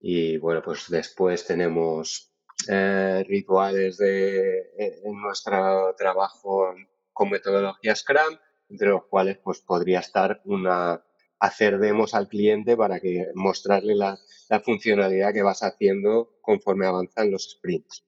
Y 0.00 0.38
bueno, 0.38 0.62
pues 0.62 0.88
después 0.88 1.46
tenemos 1.46 2.27
eh, 2.66 3.24
rituales 3.28 3.98
de, 3.98 4.58
eh, 4.78 5.00
en 5.04 5.20
nuestro 5.20 5.94
trabajo 5.96 6.74
con 7.12 7.30
metodología 7.30 7.94
Scrum, 7.94 8.36
entre 8.68 8.88
los 8.88 9.04
cuales 9.06 9.38
pues 9.38 9.60
podría 9.60 10.00
estar 10.00 10.40
una 10.44 11.02
hacer 11.40 11.78
demos 11.78 12.14
al 12.14 12.28
cliente 12.28 12.76
para 12.76 13.00
que 13.00 13.26
mostrarle 13.34 13.94
la, 13.94 14.18
funcionalidad 14.64 15.32
que 15.32 15.42
vas 15.42 15.62
haciendo 15.62 16.38
conforme 16.40 16.86
avanzan 16.86 17.30
los 17.30 17.50
sprints. 17.50 18.04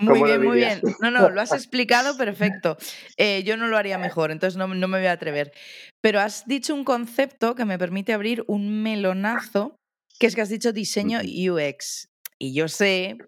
muy 0.00 0.22
bien, 0.22 0.42
muy 0.42 0.56
bien. 0.56 0.80
No, 1.00 1.10
no, 1.10 1.28
lo 1.28 1.40
has 1.40 1.52
explicado 1.52 2.16
perfecto. 2.16 2.76
Eh, 3.16 3.42
yo 3.44 3.56
no 3.56 3.66
lo 3.66 3.76
haría 3.76 3.98
mejor, 3.98 4.30
entonces 4.30 4.56
no, 4.56 4.66
no, 4.66 4.88
me 4.88 4.98
voy 4.98 5.06
a 5.06 5.12
atrever. 5.12 5.52
Pero 6.00 6.20
has 6.20 6.46
dicho 6.46 6.74
un 6.74 6.84
concepto 6.84 7.54
que 7.54 7.66
me 7.66 7.78
permite 7.78 8.14
abrir 8.14 8.42
un 8.46 8.82
melonazo, 8.82 9.76
que 10.18 10.26
es 10.26 10.34
que 10.34 10.40
has 10.40 10.48
dicho 10.48 10.72
diseño 10.72 11.20
UX. 11.20 12.08
Y 12.38 12.54
yo 12.54 12.68
sé, 12.68 13.18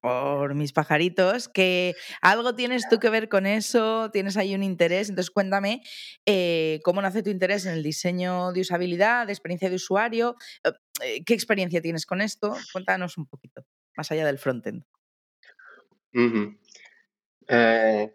por 0.00 0.54
mis 0.54 0.72
pajaritos, 0.72 1.48
que 1.48 1.94
algo 2.22 2.54
tienes 2.54 2.88
tú 2.88 2.98
que 2.98 3.10
ver 3.10 3.28
con 3.28 3.46
eso, 3.46 4.10
tienes 4.10 4.36
ahí 4.36 4.54
un 4.54 4.62
interés. 4.62 5.10
Entonces, 5.10 5.30
cuéntame 5.30 5.82
eh, 6.26 6.80
cómo 6.84 7.02
nace 7.02 7.22
tu 7.22 7.30
interés 7.30 7.66
en 7.66 7.72
el 7.72 7.82
diseño 7.82 8.52
de 8.52 8.60
usabilidad, 8.62 9.26
de 9.26 9.32
experiencia 9.32 9.68
de 9.68 9.76
usuario. 9.76 10.36
Eh, 10.64 10.70
eh, 11.04 11.24
¿Qué 11.24 11.34
experiencia 11.34 11.80
tienes 11.80 12.06
con 12.06 12.20
esto? 12.20 12.56
Cuéntanos 12.72 13.18
un 13.18 13.26
poquito, 13.26 13.64
más 13.96 14.10
allá 14.10 14.26
del 14.26 14.38
frontend. 14.38 14.84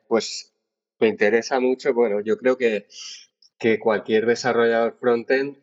pues 0.08 0.54
me 1.00 1.08
interesa 1.08 1.60
mucho. 1.60 1.94
Bueno, 1.94 2.22
yo 2.22 2.38
creo 2.38 2.58
que, 2.58 2.88
que 3.60 3.80
cualquier 3.80 4.26
desarrollador 4.26 4.98
frontend, 5.00 5.58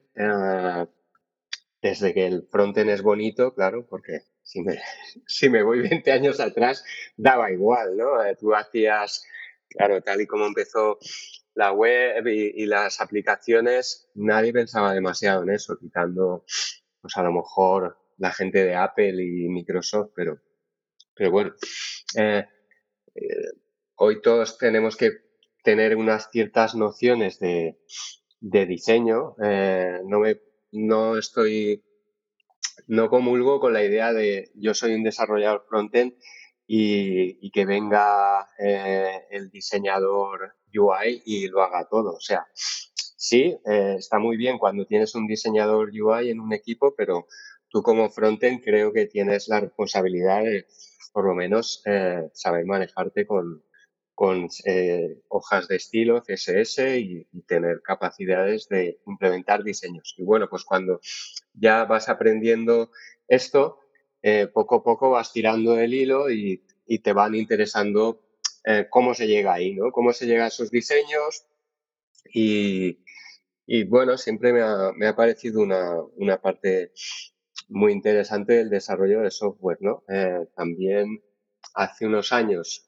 desde 1.82 2.14
que 2.14 2.26
el 2.26 2.46
frontend 2.48 2.90
es 2.90 3.02
bonito, 3.02 3.52
claro, 3.54 3.84
porque 3.86 4.20
si 4.42 4.62
me, 4.62 4.78
si 5.26 5.50
me 5.50 5.62
voy 5.62 5.80
20 5.80 6.12
años 6.12 6.40
atrás, 6.40 6.84
daba 7.16 7.50
igual, 7.50 7.96
¿no? 7.96 8.24
Eh, 8.24 8.36
tú 8.38 8.54
hacías, 8.54 9.24
claro, 9.68 10.00
tal 10.00 10.20
y 10.20 10.26
como 10.26 10.46
empezó 10.46 10.98
la 11.54 11.72
web 11.72 12.26
y, 12.28 12.64
las 12.64 13.00
aplicaciones, 13.00 14.08
nadie 14.14 14.54
pensaba 14.54 14.94
demasiado 14.94 15.42
en 15.42 15.50
eso, 15.50 15.76
quitando, 15.78 16.46
pues 17.02 17.14
a 17.16 17.22
lo 17.22 17.32
mejor 17.32 17.98
la 18.16 18.32
gente 18.32 18.64
de 18.64 18.74
Apple 18.74 19.22
y 19.22 19.48
Microsoft, 19.48 20.12
pero, 20.14 20.40
pero 21.14 21.30
bueno, 21.30 21.54
eh, 22.16 22.46
eh, 23.14 23.50
hoy 23.96 24.22
todos 24.22 24.56
tenemos 24.56 24.96
que 24.96 25.10
tener 25.62 25.94
unas 25.94 26.30
ciertas 26.30 26.74
nociones 26.74 27.38
de, 27.38 27.78
de 28.40 28.64
diseño. 28.66 29.34
no, 29.38 30.20
me, 30.20 30.40
no 30.72 31.16
estoy 31.18 31.84
no 32.86 33.08
comulgo 33.08 33.60
con 33.60 33.72
la 33.72 33.84
idea 33.84 34.12
de 34.12 34.50
yo 34.54 34.74
soy 34.74 34.94
un 34.94 35.02
desarrollador 35.02 35.64
frontend 35.68 36.14
y, 36.66 37.50
que 37.50 37.66
venga 37.66 38.48
eh, 38.58 39.26
el 39.30 39.50
diseñador 39.50 40.54
UI 40.74 41.22
y 41.26 41.48
lo 41.48 41.62
haga 41.62 41.86
todo. 41.88 42.14
O 42.14 42.20
sea, 42.20 42.46
sí, 42.54 43.58
eh, 43.66 43.96
está 43.98 44.18
muy 44.18 44.36
bien 44.36 44.58
cuando 44.58 44.86
tienes 44.86 45.14
un 45.14 45.26
diseñador 45.26 45.90
UI 45.90 46.30
en 46.30 46.40
un 46.40 46.52
equipo, 46.52 46.94
pero 46.96 47.26
tú 47.68 47.82
como 47.82 48.08
frontend 48.10 48.62
creo 48.64 48.92
que 48.92 49.06
tienes 49.06 49.48
la 49.48 49.60
responsabilidad 49.60 50.42
de 50.44 50.66
por 51.12 51.26
lo 51.26 51.34
menos 51.34 51.82
eh, 51.84 52.30
saber 52.32 52.64
manejarte 52.64 53.26
con, 53.26 53.62
con 54.22 54.46
eh, 54.66 55.18
hojas 55.30 55.66
de 55.66 55.74
estilo, 55.74 56.22
CSS 56.22 56.96
y, 56.96 57.26
tener 57.48 57.82
capacidades 57.82 58.68
de 58.68 59.00
implementar 59.04 59.64
diseños. 59.64 60.14
Y 60.16 60.22
bueno, 60.22 60.48
pues 60.48 60.62
cuando 60.62 61.00
ya 61.54 61.86
vas 61.86 62.08
aprendiendo 62.08 62.92
esto, 63.26 63.80
eh, 64.22 64.46
poco 64.46 64.76
a 64.76 64.84
poco 64.84 65.10
vas 65.10 65.32
tirando 65.32 65.76
el 65.76 65.92
hilo 65.92 66.30
y, 66.30 66.62
te 67.02 67.12
van 67.12 67.34
interesando 67.34 68.22
eh, 68.64 68.86
cómo 68.88 69.12
se 69.12 69.26
llega 69.26 69.54
ahí, 69.54 69.74
¿no? 69.74 69.90
Cómo 69.90 70.12
se 70.12 70.26
llega 70.26 70.44
a 70.44 70.48
esos 70.54 70.70
diseños 70.70 71.44
y, 72.32 73.00
bueno, 73.88 74.16
siempre 74.16 74.52
me 74.52 74.60
ha, 74.60 74.92
me 74.94 75.08
ha 75.08 75.16
parecido 75.16 75.60
una, 75.60 76.00
una, 76.14 76.40
parte 76.40 76.92
muy 77.68 77.90
interesante 77.90 78.52
del 78.52 78.70
desarrollo 78.70 79.22
de 79.22 79.32
software, 79.32 79.78
¿no? 79.80 80.04
también 80.54 81.24
hace 81.74 82.06
unos 82.06 82.30
años 82.32 82.86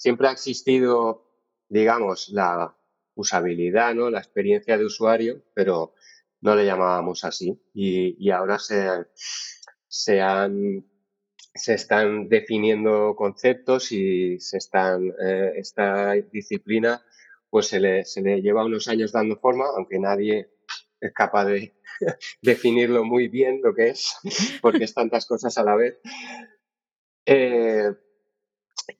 siempre 0.00 0.28
ha 0.28 0.32
existido, 0.32 1.26
digamos, 1.68 2.30
la 2.30 2.74
usabilidad, 3.14 3.94
¿no? 3.94 4.08
La 4.08 4.20
experiencia 4.20 4.78
de 4.78 4.86
usuario, 4.86 5.42
pero 5.52 5.94
no 6.40 6.54
le 6.54 6.64
llamábamos 6.64 7.22
así. 7.24 7.60
Y, 7.74 8.30
ahora 8.30 8.58
se, 8.58 10.20
han 10.22 10.86
se 11.54 11.74
están 11.74 12.30
definiendo 12.30 13.14
conceptos 13.14 13.92
y 13.92 14.40
se 14.40 14.56
están 14.56 15.12
eh, 15.22 15.52
esta 15.56 16.12
disciplina 16.32 17.04
pues 17.50 17.66
se 17.66 17.80
le, 17.80 18.04
se 18.04 18.22
le 18.22 18.40
lleva 18.40 18.64
unos 18.64 18.88
años 18.88 19.12
dando 19.12 19.36
forma, 19.36 19.66
aunque 19.76 19.98
nadie 19.98 20.48
es 21.00 21.12
capaz 21.12 21.44
de 21.46 21.74
definirlo 22.42 23.04
muy 23.04 23.28
bien 23.28 23.60
lo 23.62 23.74
que 23.74 23.88
es, 23.88 24.14
porque 24.62 24.84
es 24.84 24.94
tantas 24.94 25.26
cosas 25.26 25.58
a 25.58 25.64
la 25.64 25.76
vez. 25.76 25.98
Eh, 27.26 27.92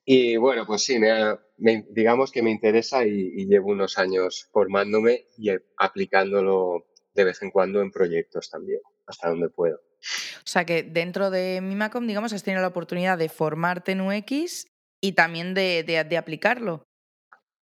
Y 0.05 0.37
bueno, 0.37 0.65
pues 0.65 0.83
sí, 0.83 0.99
me, 0.99 1.85
digamos 1.89 2.31
que 2.31 2.41
me 2.41 2.51
interesa 2.51 3.05
y, 3.05 3.45
llevo 3.47 3.71
unos 3.71 3.97
años 3.97 4.49
formándome 4.51 5.27
y 5.37 5.49
aplicándolo 5.77 6.85
de 7.13 7.23
vez 7.23 7.41
en 7.41 7.51
cuando 7.51 7.81
en 7.81 7.91
proyectos 7.91 8.49
también, 8.49 8.79
hasta 9.05 9.29
donde 9.29 9.49
puedo. 9.49 9.77
O 9.77 10.47
sea 10.47 10.65
que 10.65 10.83
dentro 10.83 11.29
de 11.29 11.61
Mimacom, 11.61 12.07
digamos, 12.07 12.33
has 12.33 12.43
tenido 12.43 12.61
la 12.61 12.69
oportunidad 12.69 13.17
de 13.17 13.29
formarte 13.29 13.91
en 13.91 14.01
UX 14.01 14.67
y 14.99 15.13
también 15.13 15.53
de, 15.53 16.17
aplicarlo. 16.17 16.83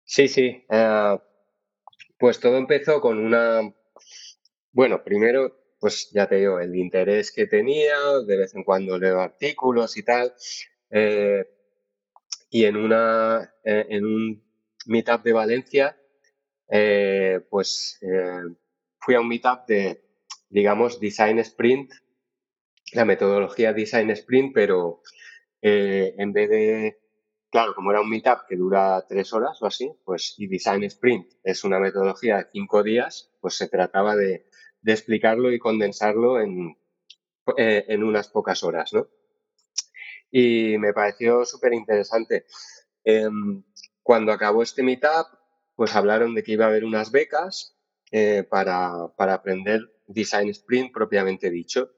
Sí, 0.06 0.28
sí. 0.28 0.66
Eh, 0.70 1.18
pues 2.18 2.40
todo 2.40 2.58
empezó 2.58 3.02
con 3.02 3.18
una... 3.20 3.74
Bueno, 4.72 5.04
primero, 5.04 5.60
pues 5.80 6.12
ya 6.12 6.28
te 6.28 6.36
digo, 6.36 6.60
el 6.60 6.76
interés 6.76 7.32
que 7.32 7.48
tenía, 7.48 7.98
de 8.26 8.38
vez 8.38 8.54
en 8.56 8.64
cuando 8.64 8.98
leo 8.98 9.20
artículos 9.20 9.98
y 9.98 10.04
tal. 10.04 10.34
Eh, 10.92 11.46
y 12.50 12.66
en, 12.66 12.78
una, 12.78 13.54
eh, 13.64 13.86
en 13.90 14.06
un 14.06 14.44
meetup 14.86 15.24
de 15.24 15.34
Valencia, 15.34 15.98
pues 17.50 18.00
fui 19.00 19.16
a 19.16 19.22
un 19.22 19.28
meetup 19.28 19.66
de, 19.68 20.04
digamos, 20.50 21.00
Design 21.00 21.40
Sprint, 21.40 21.92
la 22.94 23.06
metodología 23.06 23.74
Design 23.74 24.12
Sprint, 24.12 24.54
pero 24.54 25.02
en 25.62 26.32
vez 26.32 26.50
de 26.50 27.00
Claro, 27.52 27.74
como 27.74 27.90
era 27.90 28.02
un 28.02 28.10
meetup 28.10 28.46
que 28.48 28.56
dura 28.56 29.04
tres 29.08 29.34
horas 29.34 29.60
o 29.62 29.66
así, 29.66 29.92
pues 30.06 30.36
y 30.38 30.46
Design 30.48 30.84
Sprint 30.84 31.34
es 31.44 31.64
una 31.64 31.80
metodología 31.80 32.38
de 32.38 32.48
cinco 32.52 32.84
días, 32.84 33.32
pues 33.42 33.56
se 33.56 33.68
trataba 33.68 34.16
de, 34.16 34.46
explicarlo 34.86 35.52
y 35.52 35.60
condensarlo 35.60 36.40
en, 36.40 36.78
eh, 37.58 37.86
en 37.88 38.04
unas 38.04 38.30
pocas 38.30 38.64
horas, 38.64 38.94
¿no? 38.94 39.08
Y 40.32 40.78
me 40.78 40.94
pareció 40.94 41.46
súper 41.46 41.74
interesante. 41.74 42.46
Em, 43.04 43.64
cuando 44.04 44.32
acabó 44.32 44.64
este 44.64 44.84
meetup, 44.84 45.28
pues 45.76 45.96
hablaron 45.96 46.36
de 46.36 46.44
que 46.44 46.54
iba 46.54 46.66
a 46.66 46.68
haber 46.68 46.84
unas 46.84 47.12
becas 47.12 47.78
eh, 48.12 48.44
para, 48.44 49.14
para 49.16 49.36
aprender 49.36 49.82
Design 50.08 50.50
Sprint 50.50 50.92
propiamente 50.94 51.50
dicho. 51.50 51.92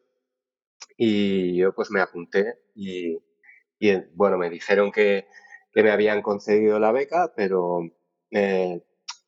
Y 0.97 1.57
yo 1.57 1.73
pues 1.73 1.89
me 1.89 2.01
apunté 2.01 2.59
y, 2.75 3.17
y 3.79 3.95
bueno, 4.13 4.37
me 4.37 4.49
dijeron 4.49 4.91
que, 4.91 5.27
que, 5.71 5.83
me 5.83 5.91
habían 5.91 6.21
concedido 6.21 6.79
la 6.79 6.91
beca, 6.91 7.33
pero 7.35 7.79
eh, 8.29 8.83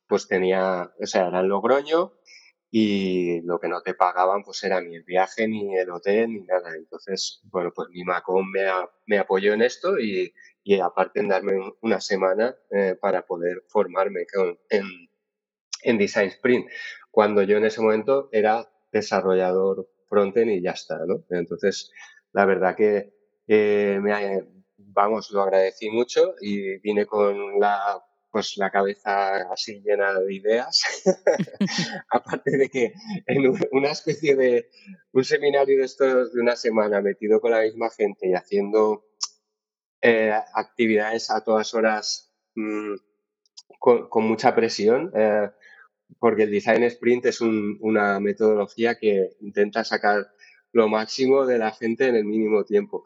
pues 0.06 0.28
tenía, 0.28 0.92
o 1.00 1.06
sea, 1.06 1.28
era 1.28 1.40
en 1.40 1.48
Logroño 1.48 2.12
y 2.76 3.40
lo 3.42 3.60
que 3.60 3.68
no 3.68 3.82
te 3.82 3.94
pagaban 3.94 4.42
pues 4.42 4.64
era 4.64 4.80
ni 4.80 4.96
el 4.96 5.04
viaje, 5.04 5.46
ni 5.46 5.78
el 5.78 5.88
hotel, 5.90 6.32
ni 6.32 6.40
nada. 6.40 6.74
Entonces, 6.74 7.40
bueno, 7.44 7.70
pues 7.72 7.88
mi 7.90 8.02
Macón 8.02 8.50
me, 8.50 8.62
me 9.06 9.18
apoyó 9.18 9.52
en 9.52 9.62
esto 9.62 9.96
y, 10.00 10.34
y, 10.64 10.80
aparte 10.80 11.20
en 11.20 11.28
darme 11.28 11.72
una 11.82 12.00
semana 12.00 12.56
eh, 12.72 12.96
para 13.00 13.26
poder 13.26 13.62
formarme 13.68 14.26
con, 14.26 14.58
en, 14.70 14.82
en 15.84 15.98
Design 15.98 16.30
Sprint, 16.30 16.66
cuando 17.12 17.42
yo 17.44 17.58
en 17.58 17.64
ese 17.64 17.80
momento 17.80 18.28
era 18.32 18.68
desarrollador 18.90 19.88
frontend 20.08 20.50
y 20.50 20.60
ya 20.60 20.72
está, 20.72 20.98
¿no? 21.06 21.22
Entonces, 21.30 21.92
la 22.32 22.44
verdad 22.44 22.74
que 22.74 23.14
eh, 23.46 24.00
me, 24.02 24.48
vamos, 24.78 25.30
lo 25.30 25.42
agradecí 25.42 25.90
mucho 25.90 26.34
y 26.40 26.80
vine 26.80 27.06
con 27.06 27.60
la 27.60 28.04
pues 28.34 28.56
la 28.56 28.68
cabeza 28.68 29.48
así 29.52 29.80
llena 29.84 30.18
de 30.18 30.34
ideas. 30.34 30.82
Aparte 32.10 32.56
de 32.56 32.68
que 32.68 32.92
en 33.26 33.54
una 33.70 33.92
especie 33.92 34.34
de 34.34 34.70
un 35.12 35.22
seminario 35.22 35.78
de 35.78 35.84
estos 35.84 36.32
de 36.32 36.40
una 36.40 36.56
semana 36.56 37.00
metido 37.00 37.40
con 37.40 37.52
la 37.52 37.60
misma 37.60 37.90
gente 37.90 38.28
y 38.28 38.34
haciendo 38.34 39.04
eh, 40.02 40.32
actividades 40.52 41.30
a 41.30 41.44
todas 41.44 41.74
horas 41.74 42.34
mm, 42.56 42.96
con, 43.78 44.24
mucha 44.24 44.52
presión, 44.52 45.12
eh, 45.14 45.48
porque 46.18 46.42
el 46.42 46.50
design 46.50 46.82
sprint 46.82 47.26
es 47.26 47.40
una 47.40 48.18
metodología 48.18 48.98
que 48.98 49.30
intenta 49.42 49.84
sacar 49.84 50.26
lo 50.72 50.88
máximo 50.88 51.46
de 51.46 51.58
la 51.58 51.70
gente 51.70 52.08
en 52.08 52.16
el 52.16 52.24
mínimo 52.24 52.64
tiempo. 52.64 53.04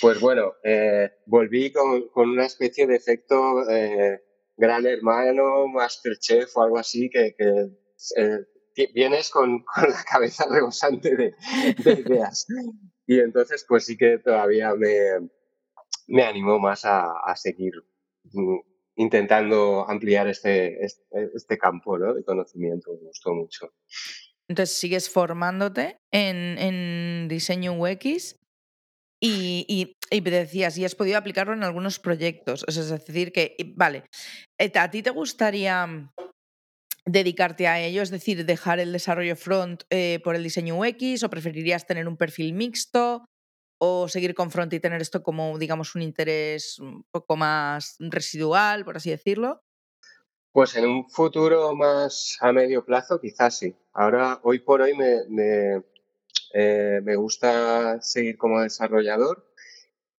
Pues 0.00 0.18
bueno, 0.18 0.54
eh, 0.64 1.10
volví 1.26 1.72
con, 1.72 2.08
una 2.14 2.46
especie 2.46 2.86
de 2.86 2.96
efecto 2.96 3.68
eh, 3.70 4.22
gran 4.56 4.86
hermano, 4.86 5.68
Masterchef 5.68 6.56
o 6.56 6.62
algo 6.62 6.78
así, 6.78 7.10
que, 7.10 7.34
eh, 8.16 8.88
vienes 8.94 9.30
con, 9.32 9.64
la 9.76 10.04
cabeza 10.10 10.46
rebosante 10.50 11.16
de, 11.16 11.34
ideas. 11.92 12.46
Y 13.06 13.20
entonces, 13.20 13.64
pues 13.68 13.84
sí 13.84 13.96
que 13.96 14.18
todavía 14.18 14.74
me, 14.74 15.28
me 16.06 16.22
animó 16.24 16.58
más 16.58 16.84
a, 16.84 17.12
seguir 17.36 17.72
mm, 18.32 18.58
intentando 18.96 19.88
ampliar 19.88 20.28
este, 20.28 20.84
este, 20.84 21.58
campo 21.58 21.98
de 21.98 22.24
conocimiento. 22.24 22.92
Me 22.92 23.08
gustó 23.08 23.34
mucho. 23.34 23.72
Entonces, 24.48 24.76
¿sigues 24.76 25.08
formándote 25.08 25.98
en, 26.10 26.58
en 26.58 27.28
diseño 27.28 27.72
UX? 27.72 28.36
Y, 29.24 29.96
decías, 30.20 30.76
y 30.78 30.84
has 30.84 30.94
podido 30.94 31.18
aplicarlo 31.18 31.54
en 31.54 31.62
algunos 31.62 31.98
proyectos. 31.98 32.64
es 32.68 32.88
decir, 32.88 33.32
que, 33.32 33.56
vale, 33.76 34.04
eh, 34.58 34.72
¿a 34.74 34.90
ti 34.90 35.02
te 35.02 35.10
gustaría 35.10 35.86
mm, 35.86 36.10
dedicarte 37.06 37.66
a 37.66 37.80
ello? 37.80 38.02
Es 38.02 38.10
decir, 38.10 38.44
dejar 38.44 38.80
el 38.80 38.92
desarrollo 38.92 39.36
front 39.36 39.84
eh, 39.90 40.20
por 40.22 40.36
el 40.36 40.42
diseño 40.42 40.78
UX 40.78 41.22
o 41.22 41.30
preferirías 41.30 41.86
tener 41.86 42.06
un 42.06 42.16
perfil 42.16 42.52
mixto 42.52 43.24
o 43.78 44.08
seguir 44.08 44.34
con 44.34 44.50
front 44.50 44.72
y 44.74 44.80
tener 44.80 45.00
esto 45.00 45.22
como, 45.22 45.58
digamos, 45.58 45.94
un 45.94 46.02
interés 46.02 46.78
un 46.78 47.04
poco 47.10 47.36
más 47.36 47.96
residual, 47.98 48.84
por 48.84 48.96
así 48.96 49.10
decirlo? 49.10 49.60
Pues 50.52 50.76
en 50.76 50.86
un 50.86 51.08
futuro 51.08 51.74
más 51.74 52.36
a 52.40 52.52
medio 52.52 52.84
plazo, 52.84 53.18
quizás 53.18 53.58
sí. 53.58 53.74
Ahora, 53.94 54.38
hoy 54.44 54.60
por 54.60 54.82
hoy, 54.82 54.92
me 54.94 55.82
eh, 56.54 57.00
me 57.02 57.16
gusta 57.16 58.00
seguir 58.02 58.36
como 58.36 58.60
desarrollador 58.60 59.51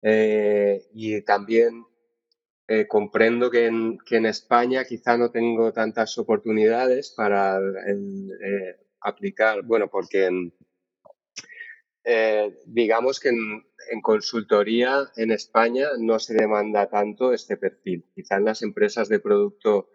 eh, 0.03 0.85
y 0.93 1.21
también 1.21 1.85
eh, 2.67 2.87
comprendo 2.87 3.49
que 3.49 3.67
en, 3.67 3.97
que 4.05 4.17
en, 4.17 4.25
España 4.25 4.83
quizá 4.85 5.17
no 5.17 5.31
tengo 5.31 5.71
tantas 5.73 6.17
oportunidades 6.17 7.13
para 7.15 7.59
aplicar, 9.01 9.63
bueno, 9.63 9.89
porque 9.89 10.29
digamos 12.65 13.19
que 13.19 13.29
en, 13.29 13.63
en, 13.91 14.01
consultoría 14.01 15.09
en 15.15 15.31
España 15.31 15.87
no 15.97 16.19
se 16.19 16.33
demanda 16.33 16.89
tanto 16.89 17.33
este 17.33 17.57
perfil. 17.57 18.05
Quizá 18.13 18.37
en 18.37 18.45
las 18.45 18.61
empresas 18.61 19.07
de 19.07 19.19
producto 19.19 19.89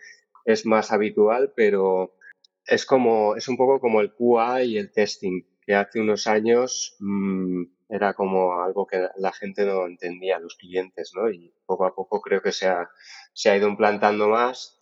es 0.47 0.65
más 0.65 0.91
habitual, 0.93 1.53
pero 1.55 2.15
es 2.69 2.85
como, 2.85 3.37
es 3.37 3.49
un 3.49 3.57
poco 3.57 3.81
como 3.81 4.01
el 4.01 4.13
QA 4.13 4.63
y 4.65 4.79
el 4.79 4.93
testing 4.93 5.43
que 5.61 5.75
hace 5.75 6.01
unos 6.01 6.27
años 6.27 6.97
mmm, 7.01 7.65
era 7.89 8.15
como 8.15 8.61
algo 8.63 8.87
que 8.87 9.09
la 9.17 9.33
gente 9.33 9.65
no 9.65 9.87
entendía, 9.87 10.39
los 10.39 10.57
clientes, 10.57 11.13
¿no? 11.15 11.31
Y 11.31 11.55
poco 11.67 11.87
a 11.87 11.95
poco 11.95 12.21
creo 12.21 12.43
que 12.43 12.53
se 12.53 12.67
ha, 12.67 12.91
se 13.33 13.51
ha 13.51 13.57
ido 13.57 13.69
implantando 13.69 14.29
más 14.29 14.79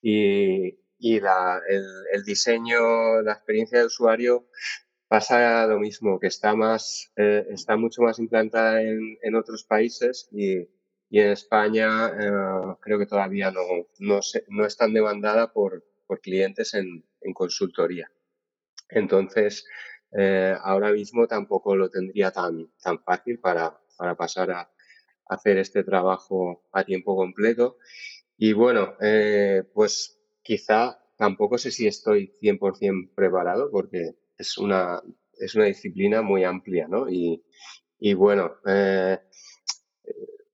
y, 0.00 0.78
y 0.98 1.20
la, 1.20 1.60
el, 1.68 1.84
el, 2.12 2.24
diseño, 2.24 3.20
la 3.22 3.32
experiencia 3.32 3.78
de 3.78 3.86
usuario 3.86 4.48
pasa 5.08 5.66
lo 5.66 5.78
mismo, 5.78 6.18
que 6.20 6.26
está 6.26 6.54
más, 6.54 7.12
eh, 7.16 7.46
está 7.50 7.76
mucho 7.76 8.02
más 8.02 8.18
implantada 8.18 8.82
en, 8.82 9.18
en 9.22 9.34
otros 9.34 9.64
países 9.64 10.28
y, 10.32 10.68
y 11.10 11.20
en 11.20 11.30
España 11.30 12.08
eh, 12.08 12.76
creo 12.80 12.98
que 12.98 13.06
todavía 13.06 13.50
no, 13.50 13.62
no, 13.98 14.22
se, 14.22 14.44
no 14.48 14.66
es 14.66 14.76
tan 14.76 14.92
demandada 14.92 15.52
por, 15.52 15.84
por 16.06 16.20
clientes 16.20 16.74
en, 16.74 17.04
en 17.20 17.32
consultoría. 17.32 18.10
Entonces, 18.90 19.66
eh, 20.12 20.54
ahora 20.62 20.92
mismo 20.92 21.26
tampoco 21.26 21.76
lo 21.76 21.90
tendría 21.90 22.30
tan, 22.30 22.70
tan 22.82 22.98
fácil 23.00 23.38
para, 23.40 23.78
para 23.96 24.14
pasar 24.16 24.50
a, 24.50 24.70
hacer 25.26 25.58
este 25.58 25.84
trabajo 25.84 26.62
a 26.72 26.84
tiempo 26.84 27.14
completo. 27.16 27.78
Y 28.38 28.52
bueno, 28.52 28.94
eh, 29.00 29.62
pues 29.74 30.18
quizá 30.42 30.98
tampoco 31.16 31.58
sé 31.58 31.70
si 31.70 31.86
estoy 31.86 32.32
100% 32.40 33.10
preparado 33.14 33.70
porque 33.70 34.14
es 34.38 34.56
una, 34.58 35.02
es 35.38 35.54
una 35.54 35.66
disciplina 35.66 36.22
muy 36.22 36.44
amplia, 36.44 36.88
¿no? 36.88 37.10
Y, 37.10 37.44
y 37.98 38.14
bueno, 38.14 38.54
eh, 38.66 39.18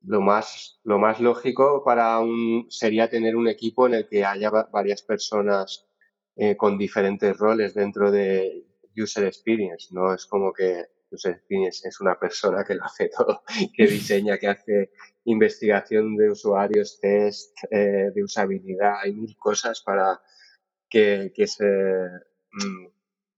lo 0.03 0.21
más, 0.21 0.81
lo 0.85 0.99
más 0.99 1.21
lógico 1.21 1.83
para 1.85 2.19
un, 2.19 2.67
sería 2.71 3.09
tener 3.09 3.37
un 3.37 3.49
equipo 3.49 3.87
en 3.87 3.95
el 3.95 4.09
que 4.09 4.25
haya 4.25 4.51
varias 4.51 5.03
personas 5.03 5.87
con 6.57 6.77
diferentes 6.77 7.39
roles 7.39 7.75
dentro 7.75 8.11
de, 8.11 8.65
user 8.97 9.25
experience, 9.25 9.89
no 9.93 10.15
es 10.15 10.27
como 10.27 10.53
que 10.53 10.87
user 11.11 11.33
experience 11.33 11.87
es 11.89 12.01
una 12.01 12.19
persona 12.19 12.65
que 12.65 12.75
lo 12.75 12.85
hace 12.85 13.09
todo, 13.17 13.43
que 13.75 13.87
diseña, 13.87 14.39
que 14.39 14.49
hace 14.49 14.91
investigación 15.25 16.17
de 16.17 16.31
usuarios, 16.31 16.99
test 17.01 17.57
eh, 17.71 18.11
de 18.15 18.23
usabilidad, 18.23 18.97
hay 19.03 19.15
mil 19.15 19.37
cosas 19.37 19.83
para 19.83 20.21
que, 20.89 21.33
que 21.35 21.47
se, 21.47 21.65
mm, 21.65 22.87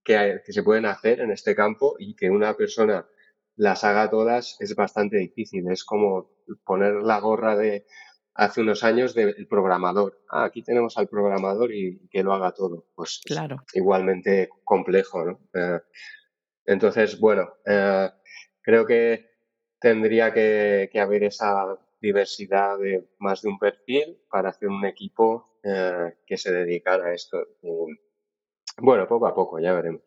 que, 0.05 0.41
que, 0.45 0.53
se 0.53 0.63
pueden 0.63 0.87
hacer 0.87 1.21
en 1.21 1.31
este 1.31 1.55
campo 1.55 1.97
y 1.99 2.15
que 2.15 2.31
una 2.31 2.55
persona 2.55 3.07
las 3.57 3.85
haga 3.85 4.11
todas 4.11 4.57
es 4.61 4.75
bastante 4.75 5.17
difícil. 5.17 5.71
Es 5.71 5.85
como 5.85 6.31
poner 6.65 6.95
la 6.95 7.19
gorra 7.21 7.57
de 7.57 7.87
hace 8.37 8.61
unos 8.61 8.85
años 8.85 9.15
del 9.15 9.47
programador. 9.49 10.23
Ah, 10.31 10.45
aquí 10.45 10.63
tenemos 10.63 10.97
al 10.99 11.09
programador 11.09 11.73
y, 11.73 12.07
que 12.09 12.23
lo 12.23 12.33
haga 12.33 12.53
todo. 12.53 12.87
Pues 12.95 13.21
claro. 13.25 13.57
igualmente 13.73 14.49
complejo, 14.65 15.25
¿no? 15.25 15.41
Eh, 15.55 15.81
entonces, 16.67 17.19
bueno, 17.19 17.55
eh, 17.65 18.11
creo 18.61 18.85
que 18.87 19.31
tendría 19.81 20.33
que, 20.33 20.91
haber 21.01 21.25
esa 21.25 21.79
diversidad 22.01 22.79
de 22.79 23.09
más 23.19 23.43
de 23.43 23.49
un 23.49 23.59
perfil 23.59 24.19
para 24.31 24.51
hacer 24.51 24.69
un 24.69 24.85
equipo 24.85 25.59
eh, 25.63 26.15
que 26.27 26.37
se 26.37 26.53
dedicara 26.53 27.07
a 27.07 27.15
esto. 27.15 27.39
Bueno, 28.79 29.07
poco 29.09 29.27
a 29.27 29.35
poco, 29.35 29.59
ya 29.59 29.73
veremos. 29.73 30.03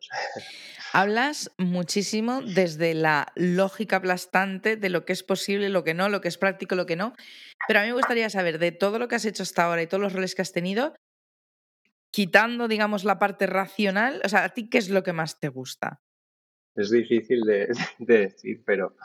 Hablas 0.92 1.52
muchísimo 1.56 2.42
desde 2.42 2.94
la 2.94 3.32
lógica 3.36 3.96
aplastante 3.96 4.76
de 4.76 4.88
lo 4.90 5.04
que 5.04 5.12
es 5.12 5.22
posible, 5.22 5.68
lo 5.68 5.84
que 5.84 5.94
no, 5.94 6.08
lo 6.08 6.20
que 6.20 6.28
es 6.28 6.38
práctico, 6.38 6.74
lo 6.74 6.86
que 6.86 6.96
no. 6.96 7.14
Pero 7.68 7.80
a 7.80 7.82
mí 7.82 7.88
me 7.88 7.94
gustaría 7.94 8.28
saber 8.30 8.58
de 8.58 8.72
todo 8.72 8.98
lo 8.98 9.06
que 9.06 9.14
has 9.14 9.24
hecho 9.24 9.42
hasta 9.42 9.64
ahora 9.64 9.82
y 9.82 9.86
todos 9.86 10.02
los 10.02 10.12
roles 10.12 10.34
que 10.34 10.42
has 10.42 10.52
tenido, 10.52 10.94
quitando, 12.10 12.66
digamos, 12.66 13.04
la 13.04 13.18
parte 13.18 13.46
racional, 13.46 14.20
o 14.24 14.28
sea, 14.28 14.44
¿a 14.44 14.48
ti 14.48 14.68
qué 14.68 14.78
es 14.78 14.90
lo 14.90 15.02
que 15.02 15.12
más 15.12 15.38
te 15.38 15.48
gusta? 15.48 16.02
Es 16.74 16.90
difícil 16.90 17.42
de, 17.42 17.68
decir, 17.98 18.62
pero 18.64 18.96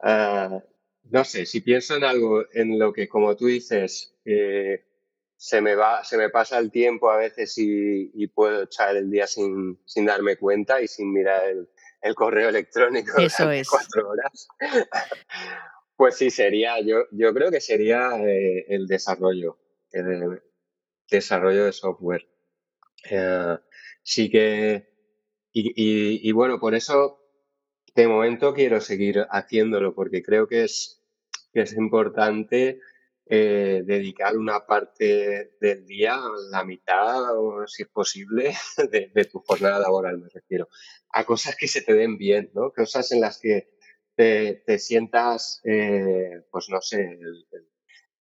ah, 0.00 0.62
no 1.10 1.24
sé, 1.24 1.44
si 1.44 1.60
pienso 1.60 1.96
en 1.96 2.04
algo 2.04 2.44
en 2.52 2.78
lo 2.78 2.92
que, 2.92 3.08
como 3.08 3.36
tú 3.36 3.46
dices, 3.46 4.14
eh, 4.24 4.85
se 5.36 5.60
me 5.60 5.74
va, 5.74 6.02
se 6.02 6.16
me 6.16 6.30
pasa 6.30 6.58
el 6.58 6.70
tiempo 6.70 7.10
a 7.10 7.18
veces 7.18 7.54
y, 7.58 8.26
puedo 8.28 8.62
echar 8.62 8.96
el 8.96 9.10
día 9.10 9.26
sin, 9.26 9.78
sin, 9.84 10.06
darme 10.06 10.36
cuenta 10.36 10.80
y 10.80 10.88
sin 10.88 11.12
mirar 11.12 11.48
el, 11.48 11.68
el 12.00 12.14
correo 12.14 12.48
electrónico 12.48 13.12
Eso 13.18 13.50
es. 13.50 13.68
cuatro 13.68 14.08
horas. 14.08 14.48
pues 15.96 16.16
sí, 16.16 16.30
sería, 16.30 16.80
yo, 16.80 17.04
yo 17.12 17.32
creo 17.34 17.50
que 17.50 17.60
sería 17.60 18.18
eh, 18.18 18.64
el 18.68 18.86
desarrollo, 18.86 19.58
el 19.92 20.40
desarrollo 21.10 21.66
de 21.66 21.72
software. 21.72 22.26
Eh, 23.10 23.58
sí 24.02 24.30
que, 24.30 24.88
y, 25.52 25.68
y, 25.76 26.28
y 26.28 26.32
bueno, 26.32 26.58
por 26.58 26.74
eso 26.74 27.22
de 27.94 28.08
momento 28.08 28.52
quiero 28.52 28.80
seguir 28.80 29.26
haciéndolo 29.30 29.94
porque 29.94 30.22
creo 30.22 30.46
que 30.46 30.64
es, 30.64 31.02
que 31.52 31.62
es 31.62 31.72
importante 31.74 32.80
eh, 33.28 33.82
dedicar 33.84 34.36
una 34.36 34.66
parte 34.66 35.56
del 35.60 35.84
día, 35.84 36.16
la 36.50 36.64
mitad, 36.64 37.24
si 37.66 37.82
es 37.82 37.88
posible, 37.88 38.54
de, 38.90 39.24
tu 39.24 39.40
jornada 39.40 39.80
laboral, 39.80 40.18
me 40.18 40.28
refiero, 40.28 40.68
a 41.12 41.24
cosas 41.24 41.56
que 41.56 41.66
se 41.66 41.82
te 41.82 41.94
den 41.94 42.18
bien, 42.18 42.50
¿no? 42.54 42.70
Cosas 42.70 43.10
en 43.10 43.20
las 43.20 43.40
que 43.40 43.68
te, 44.14 44.78
sientas, 44.78 45.60
eh, 45.64 46.44
pues 46.50 46.68
no 46.70 46.80
sé, 46.80 47.18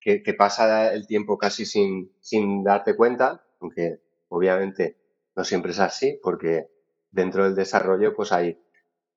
que, 0.01 0.35
pasa 0.35 0.93
el 0.95 1.07
tiempo 1.07 1.37
casi 1.37 1.67
sin, 1.67 2.17
sin 2.21 2.65
darte 2.65 2.97
cuenta, 2.97 3.47
aunque 3.61 4.01
obviamente 4.29 4.97
no 5.37 5.45
siempre 5.45 5.73
es 5.73 5.81
así, 5.81 6.19
porque 6.23 6.69
dentro 7.11 7.45
del 7.45 7.55
desarrollo 7.55 8.15
pues 8.15 8.33
hay, 8.33 8.59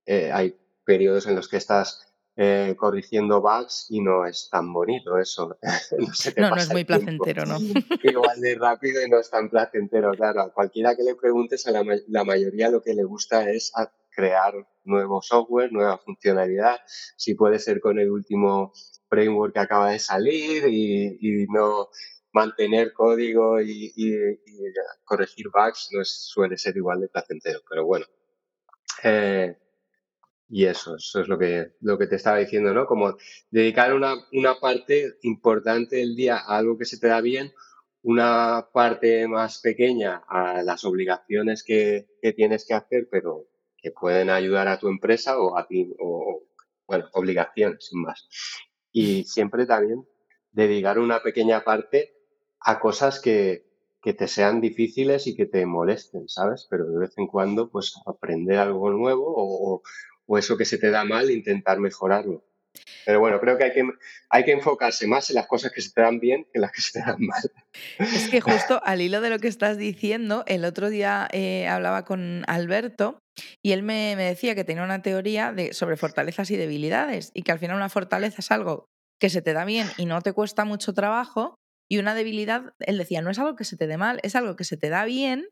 eh, 0.05 0.31
hay 0.31 0.59
periodos 0.85 1.27
en 1.27 1.35
los 1.35 1.47
que 1.47 1.57
estás 1.57 2.06
eh, 2.39 2.75
corrigiendo 2.77 3.41
bugs 3.41 3.87
y 3.89 3.99
no 3.99 4.27
es 4.27 4.47
tan 4.51 4.71
bonito 4.71 5.17
eso. 5.17 5.57
no, 6.37 6.49
no, 6.49 6.55
es 6.55 6.71
muy 6.71 6.85
placentero, 6.85 7.47
¿no? 7.47 7.57
Igual 8.03 8.39
de 8.39 8.53
rápido 8.53 9.03
y 9.03 9.09
no 9.09 9.19
es 9.19 9.31
tan 9.31 9.49
placentero, 9.49 10.11
claro. 10.11 10.41
A 10.41 10.53
cualquiera 10.53 10.95
que 10.95 11.01
le 11.01 11.15
preguntes, 11.15 11.65
a 11.65 11.71
la, 11.71 12.23
mayoría 12.23 12.69
lo 12.69 12.83
que 12.83 12.93
le 12.93 13.03
gusta 13.05 13.49
es 13.49 13.71
crear 14.11 14.53
nuevo 14.83 15.19
software, 15.23 15.71
nueva 15.71 15.97
funcionalidad, 15.97 16.77
si 17.15 17.33
puede 17.33 17.57
ser 17.57 17.79
con 17.79 17.97
el 17.97 18.11
último 18.11 18.71
framework 19.09 19.53
que 19.53 19.59
acaba 19.59 19.89
de 19.89 19.99
salir 19.99 20.63
y, 20.67 21.47
no 21.49 21.89
mantener 22.33 22.93
código 22.93 23.59
y, 23.61 23.91
corregir 25.05 25.47
bugs 25.51 25.89
no 25.91 26.05
suele 26.05 26.55
ser 26.55 26.77
igual 26.77 27.01
de 27.01 27.07
placentero, 27.07 27.61
pero 27.67 27.83
bueno. 27.83 28.05
Eh, 29.03 29.57
y 30.49 30.65
eso, 30.65 30.95
eso 30.95 31.21
es 31.21 31.27
lo 31.27 31.37
que, 31.37 31.73
lo 31.81 31.97
que 31.97 32.07
te 32.07 32.15
estaba 32.15 32.37
diciendo, 32.37 32.73
¿no? 32.73 32.85
Como 32.85 33.17
dedicar 33.51 33.93
una, 33.93 34.15
una 34.31 34.59
parte 34.59 35.15
importante 35.23 35.97
del 35.97 36.15
día 36.15 36.37
a 36.37 36.57
algo 36.57 36.77
que 36.77 36.85
se 36.85 36.99
te 36.99 37.07
da 37.07 37.21
bien, 37.21 37.53
una 38.01 38.69
parte 38.71 39.27
más 39.27 39.59
pequeña 39.59 40.23
a 40.27 40.63
las 40.63 40.85
obligaciones 40.85 41.63
que, 41.63 42.07
que 42.21 42.31
tienes 42.33 42.65
que 42.65 42.73
hacer, 42.73 43.07
pero 43.11 43.47
que 43.77 43.91
pueden 43.91 44.29
ayudar 44.29 44.67
a 44.67 44.79
tu 44.79 44.87
empresa 44.87 45.39
o 45.39 45.57
a 45.57 45.67
ti, 45.67 45.93
o, 45.99 46.43
bueno, 46.87 47.09
obligaciones, 47.13 47.87
sin 47.87 48.01
más. 48.01 48.27
Y 48.91 49.25
siempre 49.25 49.65
también 49.65 50.07
dedicar 50.51 50.99
una 50.99 51.21
pequeña 51.21 51.63
parte 51.63 52.13
a 52.61 52.79
cosas 52.79 53.19
que, 53.19 53.67
que 54.01 54.13
te 54.13 54.27
sean 54.27 54.61
difíciles 54.61 55.27
y 55.27 55.35
que 55.35 55.45
te 55.45 55.65
molesten, 55.65 56.29
¿sabes? 56.29 56.65
Pero 56.69 56.85
de 56.85 56.99
vez 56.99 57.17
en 57.17 57.27
cuando, 57.27 57.69
pues 57.69 57.93
aprender 58.05 58.57
algo 58.57 58.89
nuevo 58.89 59.25
o, 59.27 59.81
o 60.27 60.37
eso 60.37 60.57
que 60.57 60.65
se 60.65 60.77
te 60.77 60.89
da 60.89 61.03
mal, 61.03 61.31
intentar 61.31 61.79
mejorarlo. 61.79 62.43
Pero 63.05 63.19
bueno, 63.19 63.39
creo 63.39 63.57
que 63.57 63.63
hay, 63.63 63.73
que 63.73 63.83
hay 64.29 64.43
que 64.43 64.51
enfocarse 64.51 65.07
más 65.07 65.29
en 65.29 65.35
las 65.35 65.47
cosas 65.47 65.71
que 65.71 65.81
se 65.81 65.91
te 65.91 66.01
dan 66.01 66.19
bien 66.19 66.43
que 66.43 66.51
en 66.55 66.61
las 66.61 66.71
que 66.71 66.81
se 66.81 66.99
te 66.99 67.05
dan 67.05 67.17
mal. 67.19 67.41
Es 67.99 68.29
que 68.29 68.41
justo 68.41 68.81
al 68.83 69.01
hilo 69.01 69.21
de 69.21 69.29
lo 69.29 69.39
que 69.39 69.47
estás 69.47 69.77
diciendo, 69.77 70.43
el 70.45 70.65
otro 70.65 70.89
día 70.89 71.27
eh, 71.31 71.67
hablaba 71.67 72.05
con 72.05 72.43
Alberto 72.47 73.19
y 73.63 73.71
él 73.71 73.83
me, 73.83 74.15
decía 74.15 74.55
que 74.55 74.63
tenía 74.63 74.83
una 74.83 75.01
teoría 75.01 75.53
de, 75.53 75.73
sobre 75.73 75.97
fortalezas 75.97 76.51
y 76.51 76.57
debilidades 76.57 77.31
y 77.33 77.43
que 77.43 77.51
al 77.51 77.59
final 77.59 77.77
una 77.77 77.89
fortaleza 77.89 78.37
es 78.39 78.51
algo 78.51 78.85
que 79.19 79.29
se 79.29 79.41
te 79.41 79.53
da 79.53 79.65
bien 79.65 79.87
y 79.97 80.05
no 80.05 80.21
te 80.21 80.33
cuesta 80.33 80.65
mucho 80.65 80.93
trabajo 80.93 81.55
y 81.89 81.99
una 81.99 82.13
debilidad, 82.13 82.73
él 82.79 82.97
decía, 82.97 83.21
no 83.21 83.29
es 83.29 83.39
algo 83.39 83.55
que 83.55 83.63
se 83.63 83.77
te 83.77 83.87
dé 83.87 83.97
mal, 83.97 84.19
es 84.23 84.35
algo 84.35 84.55
que 84.55 84.65
se 84.65 84.77
te 84.77 84.89
da 84.89 85.05
bien, 85.05 85.47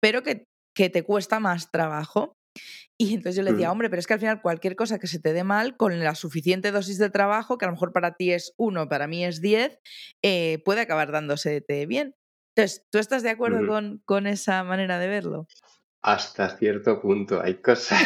pero 0.00 0.22
que, 0.22 0.44
que 0.74 0.88
te 0.88 1.02
cuesta 1.02 1.38
más 1.38 1.70
trabajo. 1.70 2.32
Y 2.98 3.14
entonces 3.14 3.36
yo 3.36 3.42
le 3.42 3.52
decía, 3.52 3.68
mm. 3.68 3.72
hombre, 3.72 3.90
pero 3.90 4.00
es 4.00 4.06
que 4.06 4.14
al 4.14 4.20
final 4.20 4.40
cualquier 4.40 4.74
cosa 4.74 4.98
que 4.98 5.06
se 5.06 5.18
te 5.18 5.32
dé 5.32 5.44
mal, 5.44 5.76
con 5.76 5.98
la 6.00 6.14
suficiente 6.14 6.70
dosis 6.70 6.98
de 6.98 7.10
trabajo, 7.10 7.58
que 7.58 7.66
a 7.66 7.68
lo 7.68 7.74
mejor 7.74 7.92
para 7.92 8.14
ti 8.14 8.32
es 8.32 8.54
uno, 8.56 8.88
para 8.88 9.06
mí 9.06 9.24
es 9.24 9.40
diez, 9.40 9.78
eh, 10.22 10.62
puede 10.64 10.80
acabar 10.80 11.12
dándose 11.12 11.64
bien. 11.86 12.14
Entonces, 12.54 12.86
¿tú 12.90 12.98
estás 12.98 13.22
de 13.22 13.30
acuerdo 13.30 13.66
con, 13.66 14.02
con 14.06 14.26
esa 14.26 14.64
manera 14.64 14.98
de 14.98 15.08
verlo? 15.08 15.46
Hasta 16.00 16.56
cierto 16.56 17.02
punto, 17.02 17.42
hay 17.42 17.56
cosas. 17.56 18.00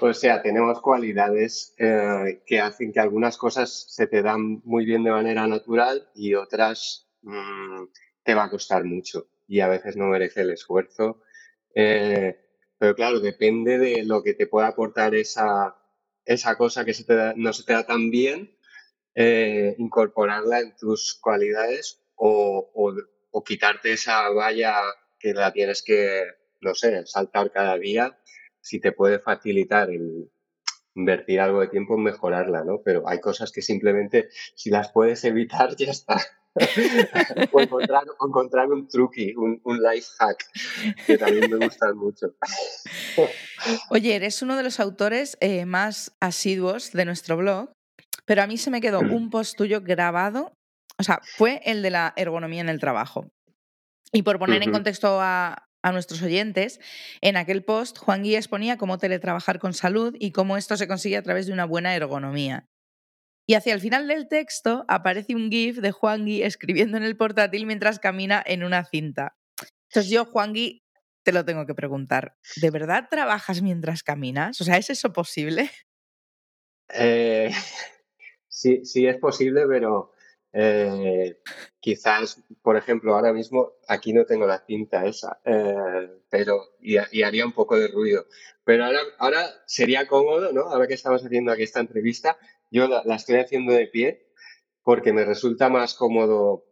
o 0.00 0.12
sea, 0.12 0.40
tenemos 0.42 0.80
cualidades 0.80 1.74
eh, 1.78 2.42
que 2.46 2.60
hacen 2.60 2.92
que 2.92 3.00
algunas 3.00 3.36
cosas 3.36 3.86
se 3.88 4.06
te 4.06 4.22
dan 4.22 4.60
muy 4.64 4.84
bien 4.84 5.02
de 5.02 5.10
manera 5.10 5.48
natural 5.48 6.08
y 6.14 6.34
otras 6.34 7.08
mm, 7.22 7.86
te 8.22 8.34
va 8.34 8.44
a 8.44 8.50
costar 8.50 8.84
mucho 8.84 9.26
y 9.48 9.60
a 9.60 9.68
veces 9.68 9.96
no 9.96 10.06
merece 10.06 10.42
el 10.42 10.50
esfuerzo. 10.50 11.22
Eh, 11.74 12.38
pero 12.78 12.94
claro, 12.94 13.18
depende 13.20 13.78
de 13.78 14.04
lo 14.04 14.22
que 14.22 14.34
te 14.34 14.46
pueda 14.46 14.68
aportar 14.68 15.14
esa, 15.14 15.76
esa 16.24 16.56
cosa 16.56 16.84
que 16.84 16.94
se 16.94 17.04
te 17.04 17.34
no 17.36 17.52
se 17.52 17.64
te 17.64 17.72
da 17.72 17.84
tan 17.86 18.10
bien, 18.10 18.56
eh, 19.14 19.74
incorporarla 19.78 20.60
en 20.60 20.76
tus 20.76 21.18
cualidades 21.20 22.00
o, 22.14 22.70
o, 23.32 23.44
quitarte 23.44 23.92
esa 23.92 24.28
valla 24.30 24.74
que 25.18 25.32
la 25.32 25.52
tienes 25.52 25.82
que, 25.82 26.24
no 26.60 26.74
sé, 26.74 27.06
saltar 27.06 27.50
cada 27.52 27.78
día, 27.78 28.18
si 28.60 28.80
te 28.80 28.92
puede 28.92 29.20
facilitar 29.20 29.88
invertir 30.94 31.40
algo 31.40 31.60
de 31.60 31.68
tiempo 31.68 31.94
en 31.94 32.02
mejorarla, 32.02 32.64
¿no? 32.64 32.82
Pero 32.84 33.08
hay 33.08 33.20
cosas 33.20 33.52
que 33.52 33.62
simplemente, 33.62 34.28
si 34.54 34.70
las 34.70 34.90
puedes 34.92 35.24
evitar, 35.24 35.74
ya 35.76 35.90
está. 35.90 36.20
o 37.52 37.60
encontrar, 37.60 38.68
un 38.68 38.88
truqui, 38.88 39.34
un, 39.36 39.60
life 39.82 40.08
hack, 40.18 40.44
que 41.06 41.18
también 41.18 41.50
me 41.50 41.64
gustan 41.64 41.96
mucho. 41.96 42.34
Oye, 43.90 44.16
eres 44.16 44.42
uno 44.42 44.56
de 44.56 44.62
los 44.62 44.80
autores 44.80 45.36
eh, 45.40 45.66
más 45.66 46.16
asiduos 46.20 46.92
de 46.92 47.04
nuestro 47.04 47.36
blog, 47.36 47.70
pero 48.24 48.42
a 48.42 48.46
mí 48.46 48.58
se 48.58 48.70
me 48.70 48.80
quedó 48.80 49.00
un 49.00 49.30
post 49.30 49.56
tuyo 49.56 49.80
grabado, 49.82 50.52
o 50.98 51.02
sea, 51.02 51.20
fue 51.36 51.60
el 51.64 51.82
de 51.82 51.90
la 51.90 52.12
ergonomía 52.16 52.60
en 52.60 52.68
el 52.68 52.80
trabajo. 52.80 53.26
Y 54.12 54.22
por 54.22 54.38
poner 54.38 54.62
en 54.62 54.72
contexto 54.72 55.20
a, 55.20 55.66
a 55.82 55.92
nuestros 55.92 56.22
oyentes, 56.22 56.80
en 57.20 57.36
aquel 57.36 57.62
post 57.62 57.98
Juan 57.98 58.22
Guía 58.22 58.38
exponía 58.38 58.78
cómo 58.78 58.98
teletrabajar 58.98 59.58
con 59.58 59.74
salud 59.74 60.16
y 60.18 60.32
cómo 60.32 60.56
esto 60.56 60.76
se 60.76 60.88
consigue 60.88 61.16
a 61.16 61.22
través 61.22 61.46
de 61.46 61.52
una 61.52 61.66
buena 61.66 61.94
ergonomía. 61.94 62.66
Y 63.50 63.54
hacia 63.54 63.72
el 63.72 63.80
final 63.80 64.06
del 64.08 64.28
texto 64.28 64.84
aparece 64.88 65.34
un 65.34 65.50
GIF 65.50 65.78
de 65.78 65.90
Juangui 65.90 66.42
escribiendo 66.42 66.98
en 66.98 67.02
el 67.02 67.16
portátil 67.16 67.64
mientras 67.64 67.98
camina 67.98 68.42
en 68.44 68.62
una 68.62 68.84
cinta. 68.84 69.38
Entonces 69.88 70.12
yo, 70.12 70.26
Juangui, 70.26 70.84
te 71.22 71.32
lo 71.32 71.46
tengo 71.46 71.64
que 71.64 71.74
preguntar. 71.74 72.36
¿De 72.56 72.70
verdad 72.70 73.08
trabajas 73.10 73.62
mientras 73.62 74.02
caminas? 74.02 74.60
O 74.60 74.64
sea, 74.64 74.76
¿es 74.76 74.90
eso 74.90 75.14
posible? 75.14 75.70
Eh, 76.90 77.50
sí, 78.48 78.84
sí 78.84 79.06
es 79.06 79.16
posible, 79.16 79.64
pero 79.66 80.12
Eh, 80.52 81.40
quizás, 81.78 82.42
por 82.62 82.76
ejemplo, 82.76 83.14
ahora 83.14 83.32
mismo 83.32 83.74
aquí 83.86 84.12
no 84.12 84.24
tengo 84.24 84.46
la 84.46 84.58
cinta 84.58 85.04
esa, 85.04 85.40
eh, 85.44 86.08
pero 86.30 86.70
y, 86.80 86.96
haría 86.96 87.44
un 87.44 87.52
poco 87.52 87.78
de 87.78 87.88
ruido. 87.88 88.26
Pero 88.64 88.84
ahora, 88.86 89.00
ahora 89.18 89.46
sería 89.66 90.06
cómodo, 90.06 90.52
¿no? 90.52 90.62
Ahora 90.62 90.86
que 90.86 90.94
estamos 90.94 91.24
haciendo 91.24 91.52
aquí 91.52 91.62
esta 91.62 91.80
entrevista, 91.80 92.38
yo 92.70 92.88
la, 92.88 93.02
estoy 93.14 93.36
haciendo 93.36 93.72
de 93.72 93.86
pie 93.86 94.26
porque 94.82 95.12
me 95.12 95.24
resulta 95.24 95.68
más 95.68 95.94
cómodo 95.94 96.64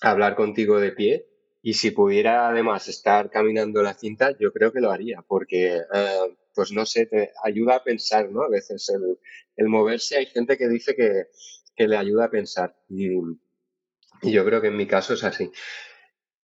hablar 0.00 0.34
contigo 0.36 0.80
de 0.80 0.92
pie. 0.92 1.26
Y 1.62 1.74
si 1.74 1.90
pudiera 1.90 2.48
además 2.48 2.88
estar 2.88 3.30
caminando 3.30 3.82
la 3.82 3.94
cinta, 3.94 4.36
yo 4.38 4.52
creo 4.52 4.70
que 4.70 4.80
lo 4.80 4.90
haría, 4.90 5.24
porque, 5.26 5.76
eh, 5.76 6.36
pues 6.54 6.72
no 6.72 6.84
sé, 6.84 7.06
te 7.06 7.32
ayuda 7.42 7.76
a 7.76 7.82
pensar, 7.82 8.30
¿no? 8.30 8.42
A 8.42 8.50
veces 8.50 8.86
el, 8.90 9.18
el 9.56 9.68
moverse, 9.68 10.18
hay 10.18 10.26
gente 10.26 10.58
que 10.58 10.68
dice 10.68 10.94
que, 10.94 11.28
que 11.74 11.88
le 11.88 11.96
ayuda 11.96 12.26
a 12.26 12.30
pensar. 12.30 12.76
Y, 12.88 13.14
yo 14.22 14.44
creo 14.44 14.60
que 14.60 14.68
en 14.68 14.76
mi 14.76 14.86
caso 14.86 15.14
es 15.14 15.24
así. 15.24 15.50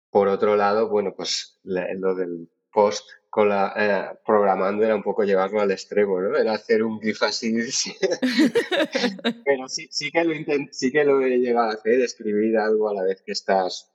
Por 0.10 0.28
otro 0.28 0.56
lado, 0.56 0.90
bueno, 0.90 1.14
pues 1.16 1.60
lo 1.64 2.16
del 2.16 2.50
post 2.72 3.10
con 3.32 3.48
la, 3.48 3.74
eh, 3.78 4.20
programando 4.26 4.84
era 4.84 4.94
un 4.94 5.02
poco 5.02 5.24
llevarlo 5.24 5.62
al 5.62 5.72
extremo, 5.72 6.20
¿no? 6.20 6.36
Era 6.36 6.52
hacer 6.52 6.84
un 6.84 7.00
GIF 7.00 7.24
así. 7.24 7.56
Pero 9.46 9.70
sí, 9.70 9.88
sí, 9.90 10.12
que 10.12 10.24
lo 10.26 10.34
sí 10.72 10.92
que 10.92 11.06
lo 11.06 11.22
he 11.22 11.38
llegado 11.38 11.70
a 11.70 11.74
hacer, 11.74 12.02
escribir 12.02 12.58
algo 12.58 12.90
a 12.90 12.94
la 12.94 13.04
vez 13.04 13.24
que 13.26 13.32
estás 13.32 13.90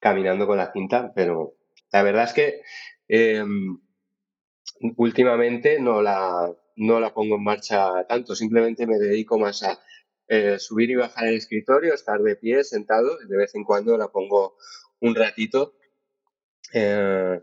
caminando 0.00 0.48
con 0.48 0.58
la 0.58 0.72
cinta, 0.72 1.12
pero 1.14 1.54
la 1.92 2.02
verdad 2.02 2.24
es 2.24 2.32
que 2.32 2.62
em, 3.06 3.78
últimamente 4.96 5.78
no 5.78 6.02
la, 6.02 6.52
no 6.76 6.98
la 6.98 7.14
pongo 7.14 7.36
en 7.36 7.44
marcha 7.44 8.04
tanto, 8.08 8.34
simplemente 8.34 8.86
me 8.86 8.98
dedico 8.98 9.38
más 9.38 9.62
a 9.62 9.78
eh, 10.26 10.58
subir 10.58 10.90
y 10.90 10.96
bajar 10.96 11.28
el 11.28 11.36
escritorio, 11.36 11.94
estar 11.94 12.20
de 12.20 12.34
pie, 12.34 12.64
sentado, 12.64 13.16
de 13.18 13.36
vez 13.36 13.54
en 13.54 13.62
cuando 13.62 13.96
la 13.96 14.08
pongo 14.08 14.56
un 15.00 15.14
ratito. 15.14 15.74
Eh, 16.72 17.40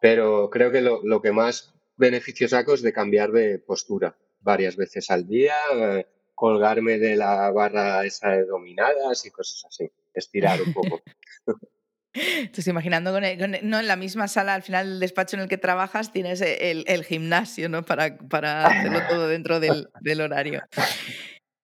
pero 0.00 0.50
creo 0.50 0.70
que 0.70 0.80
lo, 0.80 1.22
que 1.22 1.32
más 1.32 1.74
beneficio 1.96 2.48
saco 2.48 2.74
es 2.74 2.82
de 2.82 2.92
cambiar 2.92 3.32
de 3.32 3.58
postura 3.58 4.16
varias 4.40 4.76
veces 4.76 5.10
al 5.10 5.26
día, 5.26 5.54
eh, 5.74 6.06
colgarme 6.34 6.98
de 6.98 7.16
la 7.16 7.50
barra 7.50 8.04
esa 8.04 8.30
de 8.30 8.44
dominadas 8.44 9.24
y 9.26 9.30
cosas 9.30 9.64
así, 9.68 9.90
estirar 10.14 10.60
un 10.62 10.72
poco. 10.72 11.00
Estoy 12.12 12.70
imaginando 12.70 13.12
no 13.20 13.80
en 13.80 13.86
la 13.86 13.96
misma 13.96 14.26
sala, 14.26 14.54
al 14.54 14.62
final 14.62 14.88
del 14.88 15.00
despacho 15.00 15.36
en 15.36 15.42
el 15.42 15.48
que 15.48 15.58
trabajas, 15.58 16.12
tienes 16.12 16.40
el, 16.40 17.04
gimnasio, 17.04 17.68
¿no? 17.68 17.84
Para, 17.84 18.16
para 18.16 18.66
hacerlo 18.66 19.00
todo 19.06 19.28
dentro 19.28 19.60
del, 19.60 19.88
del 20.00 20.22
horario. 20.22 20.62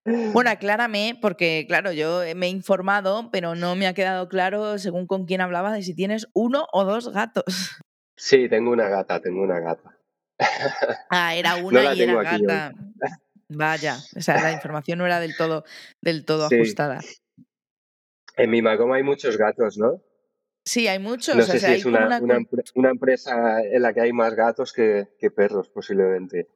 Bueno, 0.04 0.50
aclárame, 0.50 1.16
porque 1.20 1.64
claro, 1.68 1.92
yo 1.92 2.22
me 2.34 2.46
he 2.46 2.50
informado, 2.50 3.30
pero 3.30 3.54
no 3.54 3.76
me 3.76 3.86
ha 3.86 3.94
quedado 3.94 4.28
claro, 4.28 4.78
según 4.78 5.06
con 5.06 5.26
quién 5.26 5.40
hablaba, 5.40 5.72
de 5.72 5.82
si 5.82 5.94
tienes 5.94 6.28
uno 6.34 6.66
o 6.72 6.84
dos 6.84 7.12
gatos. 7.12 7.78
Sí, 8.16 8.48
tengo 8.48 8.70
una 8.70 8.88
gata, 8.88 9.20
tengo 9.20 9.42
una 9.42 9.60
gata. 9.60 9.98
Ah, 11.10 11.34
era 11.34 11.56
una 11.56 11.94
y 11.94 12.02
era 12.02 12.22
gata. 12.22 12.72
Vaya, 13.48 13.98
o 14.16 14.20
sea, 14.20 14.40
la 14.40 14.52
información 14.52 14.98
no 14.98 15.06
era 15.06 15.20
del 15.20 15.36
todo, 15.36 15.64
del 16.00 16.24
todo 16.24 16.46
ajustada. 16.46 17.00
En 18.36 18.50
mi 18.50 18.62
Macoma 18.62 18.96
hay 18.96 19.02
muchos 19.02 19.36
gatos, 19.36 19.76
¿no? 19.76 20.02
Sí, 20.64 20.86
hay 20.86 20.98
muchos. 20.98 21.36
No 21.36 21.42
sé 21.42 21.58
si 21.58 21.66
es 21.66 21.84
una, 21.84 22.20
una, 22.74 22.90
empresa 22.90 23.60
en 23.62 23.82
la 23.82 23.92
que 23.92 24.00
hay 24.00 24.12
más 24.12 24.34
gatos 24.34 24.72
que, 24.72 25.08
que 25.18 25.30
perros, 25.30 25.68
posiblemente. 25.68 26.48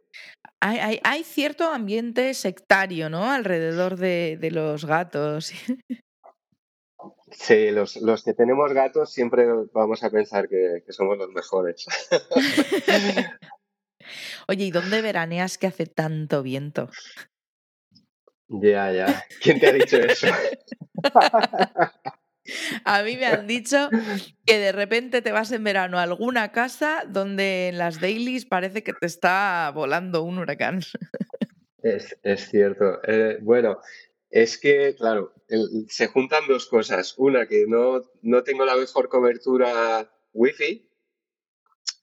Hay, 0.61 1.01
hay, 1.03 1.25
cierto 1.25 1.71
ambiente 1.71 2.33
sectario, 2.35 3.11
¿no? 3.11 3.31
Alrededor 3.31 3.97
de, 3.97 4.39
de 4.41 4.51
los 4.53 4.85
gatos. 4.85 5.53
Sí, 7.31 7.71
los, 7.71 7.97
los, 7.97 8.23
que 8.23 8.35
tenemos 8.35 8.73
gatos 8.73 9.13
siempre 9.13 9.47
vamos 9.73 10.03
a 10.05 10.11
pensar 10.11 10.49
que, 10.49 10.83
que 10.87 10.93
somos 10.93 11.19
los 11.19 11.31
mejores. 11.31 11.87
Oye, 14.49 14.65
¿y 14.67 14.71
dónde 14.71 15.03
veraneas 15.03 15.59
que 15.59 15.67
hace 15.67 15.87
tanto 15.87 16.43
viento? 16.43 16.89
Ya, 18.49 18.93
ya. 18.93 19.25
¿Quién 19.43 19.59
te 19.59 19.67
ha 19.67 19.73
dicho 19.73 19.97
eso? 19.99 20.29
A 22.85 23.03
mí 23.03 23.17
me 23.17 23.27
han 23.27 23.47
dicho 23.47 23.91
que 24.45 24.59
de 24.59 24.71
repente 24.73 25.23
te 25.23 25.33
vas 25.33 25.51
en 25.53 25.65
verano 25.65 25.99
a 25.99 26.05
alguna 26.05 26.53
casa 26.53 27.05
donde 27.09 27.69
en 27.69 27.79
las 27.79 28.01
dailies 28.01 28.47
parece 28.47 28.85
que 28.85 28.93
te 28.93 29.07
está 29.07 29.73
volando 29.75 30.23
un 30.23 30.39
huracán. 30.39 30.81
Es, 31.83 32.49
cierto. 32.49 33.01
Eh, 33.07 33.39
bueno, 33.41 33.81
es 34.31 34.59
que, 34.59 34.95
claro, 34.97 35.33
se 35.89 36.09
juntan 36.09 36.47
dos 36.49 36.67
cosas. 36.67 37.15
Una, 37.19 37.47
que 37.47 37.67
no, 37.67 38.03
no 38.23 38.43
tengo 38.43 38.65
la 38.65 38.77
mejor 38.77 39.09
cobertura 39.09 40.11
wifi. 40.33 40.89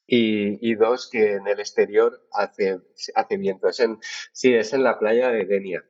Y, 0.05 0.69
y, 0.69 0.75
dos, 0.75 1.09
que 1.09 1.33
en 1.33 1.47
el 1.47 1.59
exterior 1.59 2.27
hace, 2.31 2.79
hace 3.15 3.37
viento. 3.37 3.69
Es 3.69 3.79
en, 3.79 3.99
sí, 4.31 4.53
es 4.53 4.73
en 4.73 4.83
la 4.83 4.99
playa 4.99 5.29
de 5.29 5.45
Denia. 5.45 5.85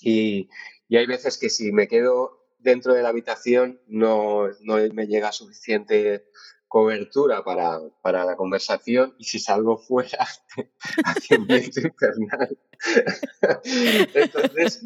Y, 0.00 0.48
y 0.88 0.96
hay 0.96 1.06
veces 1.06 1.38
que 1.38 1.48
si 1.48 1.72
me 1.72 1.88
quedo 1.88 2.42
dentro 2.58 2.94
de 2.94 3.02
la 3.02 3.08
habitación 3.10 3.80
no, 3.86 4.48
no 4.60 4.76
me 4.92 5.06
llega 5.06 5.32
suficiente 5.32 6.26
cobertura 6.68 7.44
para, 7.44 7.80
para, 8.00 8.24
la 8.24 8.34
conversación 8.34 9.14
y 9.18 9.24
si 9.24 9.38
salgo 9.38 9.76
fuera 9.76 10.26
hace 11.04 11.38
viento 11.38 11.80
infernal. 11.80 12.58
Entonces, 14.14 14.82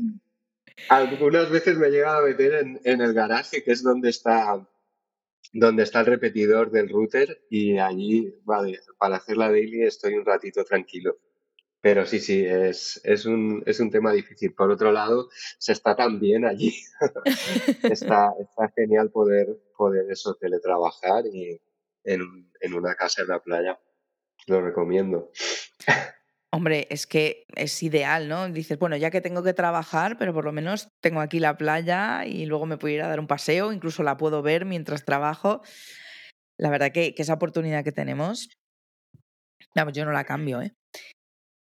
algunas 0.88 1.50
veces 1.50 1.78
me 1.78 1.90
llega 1.90 2.16
a 2.16 2.22
meter 2.22 2.54
en, 2.54 2.80
en, 2.84 3.00
el 3.00 3.12
garaje, 3.14 3.62
que 3.62 3.72
es 3.72 3.82
donde 3.82 4.10
está, 4.10 4.66
donde 5.52 5.82
está 5.82 6.00
el 6.00 6.06
repetidor 6.06 6.70
del 6.70 6.88
router 6.88 7.44
y 7.50 7.78
allí, 7.78 8.34
vale, 8.44 8.80
para 8.98 9.16
hacer 9.16 9.36
la 9.36 9.50
daily 9.50 9.82
estoy 9.82 10.14
un 10.14 10.24
ratito 10.24 10.64
tranquilo. 10.64 11.18
Pero 11.80 12.04
sí, 12.04 12.18
sí, 12.18 12.44
es, 12.44 13.00
es, 13.04 13.26
un, 13.26 13.62
es 13.64 13.78
un 13.78 13.90
tema 13.90 14.12
difícil. 14.12 14.54
Por 14.54 14.70
otro 14.70 14.90
lado, 14.90 15.28
se 15.58 15.72
está 15.72 15.94
tan 15.94 16.18
bien 16.18 16.44
allí. 16.44 16.74
está, 17.84 18.32
está 18.40 18.72
genial 18.74 19.10
poder, 19.10 19.46
poder 19.76 20.10
eso, 20.10 20.34
teletrabajar 20.34 21.26
y 21.32 21.60
en, 22.02 22.50
en 22.60 22.74
una 22.74 22.94
casa 22.96 23.22
en 23.22 23.28
la 23.28 23.40
playa. 23.40 23.78
Lo 24.46 24.60
recomiendo. 24.62 25.30
Hombre, 26.52 26.86
es 26.90 27.06
que 27.06 27.44
es 27.54 27.82
ideal, 27.82 28.28
¿no? 28.28 28.48
Dices, 28.48 28.78
bueno, 28.78 28.96
ya 28.96 29.10
que 29.10 29.20
tengo 29.20 29.42
que 29.42 29.52
trabajar, 29.52 30.16
pero 30.16 30.32
por 30.32 30.44
lo 30.44 30.52
menos 30.52 30.88
tengo 31.02 31.20
aquí 31.20 31.40
la 31.40 31.56
playa 31.56 32.24
y 32.24 32.46
luego 32.46 32.66
me 32.66 32.78
puedo 32.78 32.94
ir 32.94 33.02
a 33.02 33.08
dar 33.08 33.20
un 33.20 33.26
paseo, 33.26 33.72
incluso 33.72 34.02
la 34.02 34.16
puedo 34.16 34.42
ver 34.42 34.64
mientras 34.64 35.04
trabajo. 35.04 35.62
La 36.58 36.70
verdad 36.70 36.92
que, 36.92 37.14
que 37.14 37.22
esa 37.22 37.34
oportunidad 37.34 37.84
que 37.84 37.92
tenemos, 37.92 38.48
vamos, 39.74 39.92
yo 39.92 40.04
no 40.04 40.12
la 40.12 40.24
cambio, 40.24 40.62
¿eh? 40.62 40.72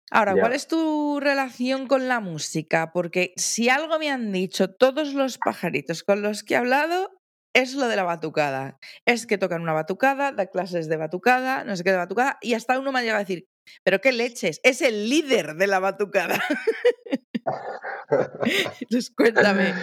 Ahora, 0.10 0.36
¿cuál 0.36 0.54
es 0.54 0.68
tu 0.68 1.20
relación 1.20 1.88
con 1.88 2.08
la 2.08 2.22
música? 2.22 2.92
Porque 2.94 3.34
si 3.36 3.68
algo 3.68 4.00
me 4.00 4.10
han 4.10 4.32
dicho 4.32 4.74
todos 4.74 5.14
los 5.14 5.38
pajaritos 5.38 6.04
con 6.04 6.22
los 6.22 6.44
que 6.44 6.54
he 6.54 6.58
hablado, 6.58 7.12
es 7.54 7.74
lo 7.74 7.88
de 7.90 7.98
la 7.98 8.04
batucada. 8.04 8.78
Es 9.06 9.28
que 9.28 9.38
tocan 9.38 9.62
una 9.62 9.74
batucada, 9.74 10.32
da 10.32 10.46
clases 10.48 10.88
de 10.88 10.96
batucada, 10.96 11.66
no 11.66 11.76
sé 11.76 11.84
qué 11.84 11.92
de 11.92 11.98
batucada, 11.98 12.38
y 12.42 12.54
hasta 12.54 12.80
uno 12.80 12.94
me 12.94 13.00
ha 13.00 13.02
llegado 13.02 13.18
a 13.18 13.24
decir, 13.24 13.48
pero 13.84 14.02
qué 14.02 14.12
leches, 14.12 14.60
es 14.64 14.82
el 14.82 15.10
líder 15.10 15.56
de 15.56 15.68
la 15.68 15.80
batucada. 15.80 16.40
Entonces, 18.82 19.12
cuéntame. 19.16 19.74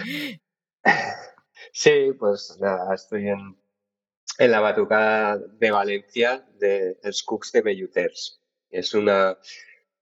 Sí, 1.71 2.11
pues 2.17 2.57
nada, 2.59 2.93
estoy 2.93 3.29
en, 3.29 3.57
en 4.37 4.51
la 4.51 4.59
batucada 4.59 5.37
de 5.37 5.71
Valencia 5.71 6.47
de 6.59 6.97
Scooks 7.11 7.51
de 7.51 7.61
Belluters. 7.61 8.41
Es 8.69 8.93
una, 8.93 9.37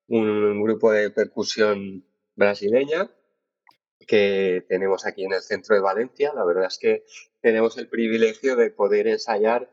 un 0.08 0.64
grupo 0.64 0.92
de 0.92 1.10
percusión 1.10 2.06
brasileña 2.36 3.10
que 4.08 4.66
tenemos 4.68 5.06
aquí 5.06 5.24
en 5.24 5.34
el 5.34 5.42
centro 5.42 5.76
de 5.76 5.82
Valencia. 5.82 6.32
La 6.36 6.46
verdad 6.46 6.66
es 6.66 6.78
que 6.78 7.06
tenemos 7.42 7.78
el 7.78 7.88
privilegio 7.88 8.56
de 8.56 8.72
poder 8.72 9.08
ensayar 9.08 9.70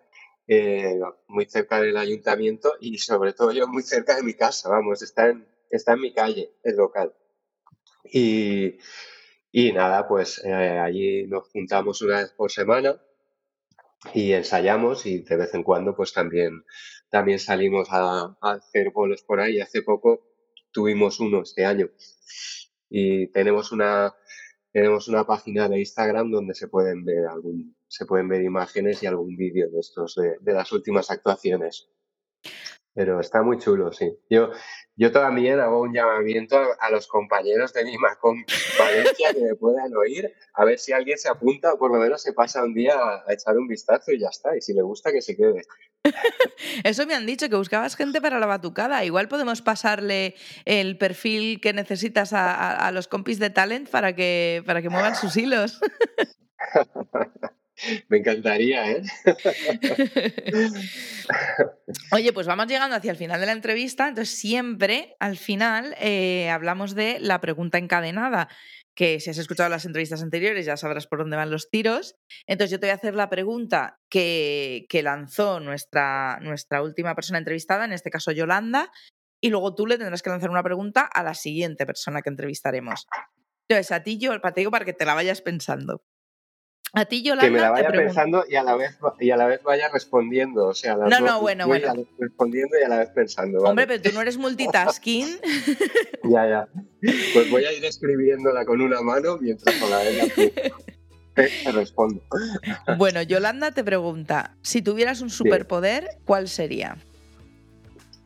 eh, 0.46 0.98
muy 1.28 1.46
cerca 1.46 1.80
del 1.80 1.96
ayuntamiento 1.96 2.74
y 2.80 2.98
sobre 2.98 3.32
todo 3.32 3.52
yo 3.52 3.68
muy 3.68 3.82
cerca 3.82 4.16
de 4.16 4.22
mi 4.22 4.34
casa, 4.34 4.68
vamos, 4.68 5.02
está 5.02 5.28
en, 5.28 5.46
está 5.70 5.92
en 5.94 6.00
mi 6.00 6.12
calle, 6.12 6.52
el 6.64 6.76
local. 6.76 7.14
Y, 8.04 8.78
y 9.52 9.72
nada, 9.72 10.06
pues 10.08 10.42
eh, 10.44 10.52
allí 10.52 11.26
nos 11.26 11.48
juntamos 11.48 12.02
una 12.02 12.18
vez 12.18 12.30
por 12.32 12.50
semana 12.50 13.00
y 14.14 14.32
ensayamos 14.32 15.06
y 15.06 15.18
de 15.18 15.36
vez 15.36 15.54
en 15.54 15.62
cuando 15.62 15.94
pues 15.94 16.12
también, 16.12 16.64
también 17.10 17.38
salimos 17.38 17.88
a, 17.90 18.36
hacer 18.40 18.90
bolos 18.90 19.22
por 19.22 19.40
ahí. 19.40 19.60
Hace 19.60 19.82
poco 19.82 20.22
tuvimos 20.72 21.20
uno 21.20 21.42
este 21.42 21.64
año 21.64 21.90
y 22.88 23.28
tenemos 23.28 23.72
una, 23.72 24.14
tenemos 24.72 25.08
una 25.08 25.26
página 25.26 25.68
de 25.68 25.80
Instagram 25.80 26.30
donde 26.30 26.54
se 26.54 26.68
pueden 26.68 27.04
ver 27.04 27.26
algún, 27.26 27.76
se 27.90 28.06
pueden 28.06 28.28
ver 28.28 28.42
imágenes 28.42 29.02
y 29.02 29.06
algún 29.06 29.36
vídeo 29.36 29.68
de 29.68 29.80
estos 29.80 30.14
de, 30.14 30.52
las 30.52 30.70
últimas 30.70 31.10
actuaciones. 31.10 31.88
Pero 32.94 33.20
está 33.20 33.42
muy 33.42 33.58
chulo, 33.58 33.92
sí. 33.92 34.16
Yo 34.28 34.50
yo 34.96 35.10
también 35.10 35.58
hago 35.60 35.80
un 35.80 35.92
llamamiento 35.92 36.60
a, 36.78 36.90
los 36.90 37.06
compañeros 37.08 37.72
de 37.72 37.84
mi 37.84 37.96
Macón 37.96 38.44
Valencia 38.78 39.32
que 39.32 39.40
me 39.40 39.54
puedan 39.54 39.96
oír, 39.96 40.32
a 40.54 40.64
ver 40.64 40.78
si 40.78 40.92
alguien 40.92 41.16
se 41.18 41.28
apunta 41.28 41.72
o 41.72 41.78
por 41.78 41.90
lo 41.90 41.98
menos 41.98 42.22
se 42.22 42.32
pasa 42.32 42.62
un 42.62 42.74
día 42.74 42.94
a, 42.94 43.32
echar 43.32 43.56
un 43.56 43.66
vistazo 43.66 44.12
y 44.12 44.20
ya 44.20 44.28
está. 44.28 44.56
Y 44.56 44.60
si 44.60 44.72
le 44.72 44.82
gusta, 44.82 45.10
que 45.10 45.22
se 45.22 45.36
quede. 45.36 45.62
Eso 46.84 47.06
me 47.06 47.14
han 47.14 47.26
dicho, 47.26 47.48
que 47.48 47.56
buscabas 47.56 47.96
gente 47.96 48.20
para 48.20 48.38
la 48.38 48.46
batucada. 48.46 49.04
Igual 49.04 49.28
podemos 49.28 49.62
pasarle 49.62 50.34
el 50.64 50.98
perfil 50.98 51.60
que 51.60 51.72
necesitas 51.72 52.32
a, 52.32 52.86
a 52.86 52.92
los 52.92 53.08
compis 53.08 53.38
de 53.38 53.50
talent 53.50 53.88
para 53.88 54.14
que, 54.14 54.62
para 54.66 54.82
que 54.82 54.90
muevan 54.90 55.16
sus 55.16 55.36
hilos. 55.36 55.80
Me 58.08 58.18
encantaría, 58.18 58.90
¿eh? 58.90 59.02
Oye, 62.12 62.32
pues 62.32 62.46
vamos 62.46 62.66
llegando 62.66 62.96
hacia 62.96 63.10
el 63.10 63.16
final 63.16 63.40
de 63.40 63.46
la 63.46 63.52
entrevista, 63.52 64.08
entonces 64.08 64.36
siempre 64.36 65.16
al 65.20 65.36
final 65.36 65.94
eh, 66.00 66.50
hablamos 66.50 66.94
de 66.94 67.18
la 67.20 67.40
pregunta 67.40 67.78
encadenada, 67.78 68.48
que 68.94 69.20
si 69.20 69.30
has 69.30 69.38
escuchado 69.38 69.68
las 69.68 69.84
entrevistas 69.84 70.22
anteriores 70.22 70.66
ya 70.66 70.76
sabrás 70.76 71.06
por 71.06 71.20
dónde 71.20 71.36
van 71.36 71.50
los 71.50 71.70
tiros. 71.70 72.16
Entonces 72.46 72.72
yo 72.72 72.80
te 72.80 72.86
voy 72.86 72.92
a 72.92 72.96
hacer 72.96 73.14
la 73.14 73.30
pregunta 73.30 73.98
que, 74.10 74.86
lanzó 75.02 75.60
nuestra, 75.60 76.38
nuestra 76.42 76.82
última 76.82 77.14
persona 77.14 77.38
entrevistada, 77.38 77.84
en 77.84 77.92
este 77.92 78.10
caso 78.10 78.32
Yolanda, 78.32 78.90
y 79.40 79.48
luego 79.48 79.74
tú 79.74 79.86
le 79.86 79.96
tendrás 79.96 80.22
que 80.22 80.30
lanzar 80.30 80.50
una 80.50 80.62
pregunta 80.62 81.02
a 81.02 81.22
la 81.22 81.34
siguiente 81.34 81.86
persona 81.86 82.20
que 82.20 82.28
entrevistaremos. 82.28 83.06
Entonces, 83.68 83.92
a 83.92 84.02
ti 84.02 84.18
yo, 84.18 84.38
te 84.38 84.60
digo 84.60 84.70
para 84.70 84.84
que 84.84 84.92
te 84.92 85.04
la 85.04 85.14
vayas 85.14 85.40
pensando. 85.40 86.02
A 86.92 87.04
ti, 87.04 87.22
Yolanda. 87.22 87.46
Que 87.46 87.50
me 87.50 87.60
la 87.60 87.70
vaya 87.70 87.90
pensando 87.90 88.44
y 88.48 88.56
a, 88.56 88.64
la 88.64 88.74
vez, 88.74 88.98
y 89.20 89.30
a 89.30 89.36
la 89.36 89.46
vez 89.46 89.62
vaya 89.62 89.88
respondiendo. 89.92 90.66
O 90.66 90.74
sea, 90.74 90.96
no, 90.96 91.20
no, 91.20 91.40
bueno, 91.40 91.66
bueno. 91.66 91.94
Respondiendo 92.18 92.76
y 92.80 92.84
a 92.84 92.88
la 92.88 92.98
vez 92.98 93.10
pensando. 93.10 93.62
Hombre, 93.62 93.86
pero 93.86 94.02
tú 94.02 94.10
no 94.12 94.20
eres 94.20 94.36
multitasking. 94.38 95.38
ya, 96.24 96.48
ya. 96.48 96.68
Pues 97.32 97.50
voy 97.50 97.64
a 97.64 97.72
ir 97.72 97.84
escribiéndola 97.84 98.64
con 98.64 98.80
una 98.80 99.00
mano 99.02 99.38
mientras 99.38 99.74
con 99.76 99.90
la 99.90 99.98
otra 99.98 100.74
te 101.34 101.72
respondo. 101.72 102.22
bueno, 102.98 103.22
Yolanda 103.22 103.70
te 103.70 103.84
pregunta: 103.84 104.56
si 104.62 104.82
tuvieras 104.82 105.20
un 105.20 105.30
superpoder, 105.30 106.08
¿cuál 106.24 106.48
sería? 106.48 106.96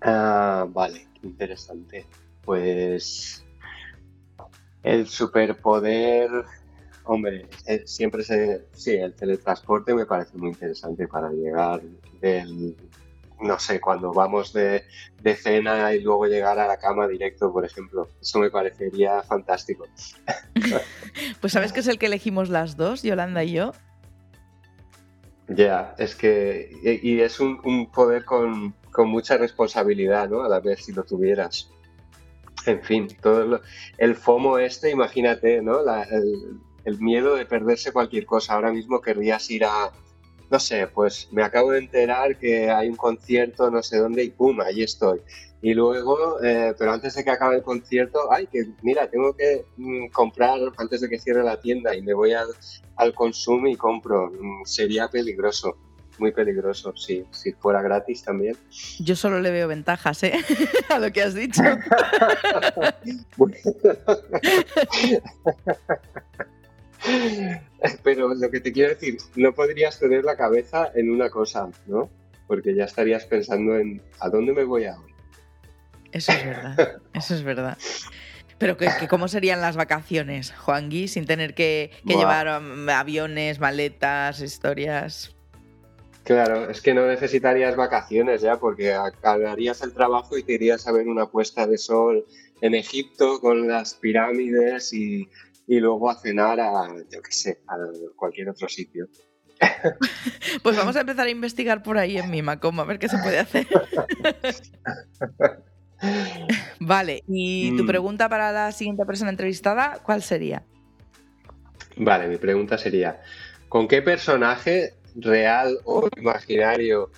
Ah, 0.01 0.67
vale, 0.71 1.07
interesante. 1.23 2.07
Pues. 2.45 3.43
El 4.83 5.07
superpoder 5.07 6.31
Hombre, 7.05 7.47
eh, 7.67 7.83
siempre 7.85 8.25
se, 8.25 8.67
sí, 8.73 8.93
el 8.93 9.15
teletransporte 9.15 9.95
me 9.95 10.07
parece 10.07 10.39
muy 10.39 10.49
interesante 10.49 11.07
para 11.07 11.31
llegar 11.31 11.83
del, 12.21 12.75
no 13.41 13.59
sé, 13.59 13.79
cuando 13.79 14.13
vamos 14.13 14.55
de, 14.55 14.85
cena 15.37 15.93
y 15.93 16.01
luego 16.01 16.27
llegar 16.27 16.59
a 16.59 16.67
la 16.67 16.79
cama 16.79 17.07
directo, 17.07 17.53
por 17.53 17.65
ejemplo. 17.65 18.09
Eso 18.21 18.39
me 18.39 18.51
parecería 18.51 19.23
fantástico. 19.23 19.87
pues 21.41 21.53
sabes 21.53 21.73
que 21.73 21.81
es 21.81 21.89
el 21.89 21.99
que 21.99 22.07
elegimos 22.07 22.49
las 22.49 22.77
dos, 22.77 23.03
Yolanda 23.03 23.45
y 23.45 23.53
yo. 23.53 23.73
Ya, 25.49 25.95
es 25.99 26.15
que, 26.15 26.71
y 27.03 27.21
es 27.21 27.39
un, 27.39 27.91
poder 27.93 28.25
con, 28.25 28.75
mucha 28.97 29.37
responsabilidad, 29.37 30.31
¿no? 30.31 30.43
A 30.43 30.49
la 30.49 30.61
vez, 30.61 30.87
si 30.87 30.93
lo 30.93 31.05
tuvieras. 31.05 31.71
En 32.65 32.83
fin, 32.83 33.09
todo 33.21 33.61
el 33.99 34.15
FOMO 34.17 34.59
este, 34.59 34.91
imagínate, 34.91 35.61
¿no? 35.61 35.83
La, 35.83 36.05
el, 36.05 36.61
el 36.85 37.01
miedo 37.01 37.35
de 37.35 37.47
perderse 37.47 37.93
cualquier 37.93 38.27
cosa. 38.27 38.55
Ahora 38.55 38.73
mismo 38.73 39.01
querrías 39.01 39.51
ir 39.51 39.65
a, 39.65 39.93
no 40.51 40.59
sé, 40.61 40.87
pues 40.87 41.29
me 41.33 41.43
acabo 41.43 41.73
de 41.73 41.79
enterar 41.81 42.39
que 42.39 42.71
hay 42.71 42.89
un 42.89 42.97
concierto 42.97 43.71
no 43.71 43.83
sé 43.83 43.99
dónde 43.99 44.25
y 44.25 44.31
pum, 44.31 44.61
ahí 44.61 44.83
estoy. 44.83 45.21
Y 45.63 45.73
luego, 45.73 46.43
eh, 46.43 46.75
pero 46.79 46.93
antes 46.93 47.15
de 47.15 47.25
que 47.25 47.31
acabe 47.31 47.57
el 47.57 47.63
concierto, 47.63 48.31
ay, 48.31 48.47
que 48.49 48.67
mira, 48.83 49.09
tengo 49.09 49.35
que 49.35 49.65
mm, 49.79 50.09
comprar 50.09 50.61
antes 50.77 51.01
de 51.01 51.09
que 51.09 51.19
cierre 51.19 51.43
la 51.43 51.59
tienda 51.59 51.97
y 51.97 52.03
me 52.03 52.13
voy 52.13 52.35
al, 52.35 52.49
al 52.97 53.15
consumo 53.15 53.67
y 53.67 53.75
compro. 53.75 54.31
Mm, 54.31 54.67
sería 54.67 55.09
peligroso, 55.09 55.79
muy 56.19 56.33
peligroso, 56.33 56.95
sí, 56.95 57.25
si 57.31 57.53
fuera 57.55 57.81
gratis 57.81 58.23
también. 58.23 58.59
Yo 59.01 59.17
solo 59.17 59.41
le 59.41 59.51
veo 59.51 59.67
ventajas, 59.67 60.23
¿eh? 60.25 60.35
a 60.91 60.99
lo 60.99 61.11
que 61.11 61.23
has 61.23 61.33
dicho. 61.33 61.63
Pero 68.03 68.35
lo 68.35 68.51
que 68.51 68.61
te 68.61 68.73
quiero 68.73 68.91
decir, 68.91 69.19
no 69.37 69.55
podrías 69.55 69.99
tener 69.99 70.25
la 70.25 70.37
cabeza 70.37 70.91
en 70.95 71.11
una 71.11 71.31
cosa, 71.31 71.69
¿no? 71.87 72.11
Porque 72.47 72.75
ya 72.75 72.85
estarías 72.85 73.25
pensando 73.27 73.77
en 73.77 74.03
¿a 74.21 74.29
dónde 74.29 74.53
me 74.53 74.65
voy 74.65 74.87
ahora? 74.87 75.15
Eso 76.13 76.33
es 76.33 76.45
verdad, 76.45 77.03
eso 77.13 77.35
es 77.35 77.43
verdad. 77.43 77.79
Pero 78.59 78.77
que, 78.77 78.89
¿cómo 79.09 79.29
serían 79.29 79.61
las 79.61 79.77
vacaciones, 79.77 80.53
Juan 80.53 80.89
Gui, 80.89 81.09
sin 81.09 81.27
tener 81.27 81.55
que, 81.55 81.91
llevar 82.05 82.63
um, 82.63 82.89
aviones, 82.89 83.59
maletas, 83.59 84.41
historias? 84.41 85.35
Claro, 86.23 86.71
es 86.71 86.81
que 86.81 86.95
no 86.95 87.07
necesitarías 87.07 87.77
vacaciones 87.77 88.43
ya, 88.43 88.57
porque 88.57 88.95
acabarías 88.95 89.83
el 89.83 89.93
trabajo 89.93 90.39
y 90.39 90.43
te 90.43 90.55
irías 90.55 90.87
a 90.87 90.93
ver 90.93 91.09
una 91.09 91.27
puesta 91.27 91.67
de 91.67 91.77
sol 91.77 92.25
en 92.61 92.75
Egipto 92.75 93.41
con 93.41 93.69
las 93.69 93.95
pirámides 93.95 94.93
y 94.93 95.29
y 95.67 95.81
luego 95.81 96.11
a 96.11 96.19
cenar 96.19 96.61
a, 96.61 96.89
yo 97.11 97.23
qué 97.23 97.33
sé, 97.33 97.61
a 97.69 97.77
cualquier 98.17 98.51
otro 98.51 98.69
sitio. 98.69 99.09
Pues 100.63 100.77
vamos 100.77 100.97
a 100.97 101.01
empezar 101.01 101.27
a 101.27 101.31
investigar 101.31 101.83
por 101.83 101.99
ahí 101.99 102.17
en 102.17 102.31
Mimacom, 102.31 102.81
a 102.81 102.85
ver 102.85 102.99
qué 102.99 103.09
se 103.09 103.19
puede 103.19 103.39
hacer. 103.39 103.67
Vale, 106.81 107.23
y 107.29 107.77
tu 107.77 107.85
mm. 107.85 107.87
pregunta 107.87 108.29
para 108.29 108.53
la 108.53 108.73
siguiente 108.73 109.05
persona 109.05 109.31
entrevistada, 109.31 110.01
¿cuál 110.03 110.23
sería? 110.23 110.65
Vale, 111.97 112.29
mi 112.29 112.37
pregunta 112.37 112.79
sería, 112.79 113.21
¿con 113.69 113.87
qué 113.87 114.03
personaje 114.03 114.95
real 115.15 115.79
o 115.85 116.09
imaginario, 116.17 117.11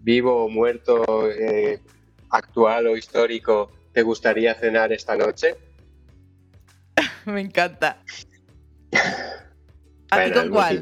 vivo 0.00 0.44
o 0.44 0.48
muerto, 0.48 1.30
eh, 1.30 1.80
actual 2.30 2.88
o 2.88 2.96
histórico, 2.96 3.70
te 3.92 4.02
gustaría 4.02 4.54
cenar 4.54 4.92
esta 4.92 5.16
noche? 5.16 5.56
Me 7.28 7.42
encanta. 7.42 8.02
¿A 10.10 10.24
ti 10.24 10.32
con 10.32 10.48
cuál? 10.48 10.80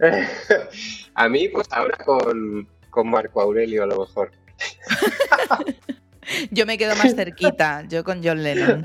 a 1.14 1.28
mí, 1.28 1.48
pues 1.48 1.68
ahora 1.70 1.96
con, 2.04 2.68
con 2.90 3.08
Marco 3.08 3.40
Aurelio, 3.40 3.84
a 3.84 3.86
lo 3.86 4.00
mejor. 4.00 4.32
Yo 6.50 6.66
me 6.66 6.76
quedo 6.78 6.96
más 6.96 7.14
cerquita, 7.14 7.84
yo 7.88 8.04
con 8.04 8.24
John 8.24 8.42
Lennon. 8.42 8.82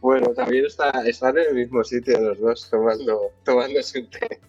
bueno, 0.00 0.28
también 0.34 0.64
está, 0.64 0.90
están 1.04 1.36
en 1.36 1.48
el 1.48 1.54
mismo 1.56 1.84
sitio 1.84 2.18
los 2.20 2.38
dos 2.38 2.70
tomando, 2.70 3.32
tomando 3.44 3.82
su 3.82 4.06
té. 4.06 4.40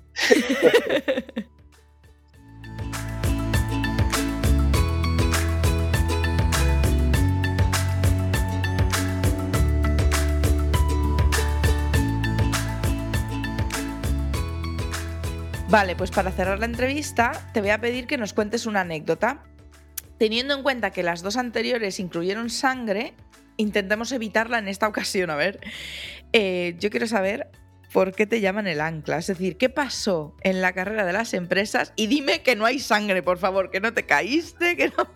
Vale, 15.73 15.95
pues 15.95 16.11
para 16.11 16.31
cerrar 16.31 16.59
la 16.59 16.67
entrevista 16.67 17.31
te 17.51 17.59
voy 17.59 17.71
a 17.71 17.81
pedir 17.81 18.05
que 18.05 18.19
nos 18.19 18.35
cuentes 18.35 18.67
una 18.67 18.81
anécdota. 18.81 19.43
Teniendo 20.19 20.53
en 20.53 20.61
cuenta 20.61 20.91
que 20.91 21.01
las 21.01 21.23
dos 21.23 21.35
anteriores 21.35 21.99
incluyeron 21.99 22.51
sangre, 22.51 23.15
intentemos 23.57 24.11
evitarla 24.11 24.59
en 24.59 24.67
esta 24.67 24.87
ocasión. 24.93 25.31
A 25.31 25.35
ver, 25.35 25.59
eh, 26.31 26.75
yo 26.77 26.91
quiero 26.91 27.07
saber 27.07 27.49
por 27.91 28.13
qué 28.13 28.27
te 28.27 28.39
llaman 28.39 28.67
el 28.67 28.81
ancla. 28.81 29.17
Es 29.17 29.25
decir, 29.25 29.57
¿qué 29.57 29.67
pasó 29.67 30.35
en 30.41 30.61
la 30.61 30.73
carrera 30.73 31.05
de 31.05 31.13
las 31.13 31.33
empresas? 31.33 31.91
Y 31.95 32.05
dime 32.05 32.43
que 32.43 32.55
no 32.55 32.65
hay 32.65 32.77
sangre, 32.77 33.23
por 33.23 33.39
favor, 33.39 33.71
que 33.71 33.79
no 33.79 33.95
te 33.95 34.05
caíste, 34.05 34.77
que 34.77 34.89
no... 34.89 35.09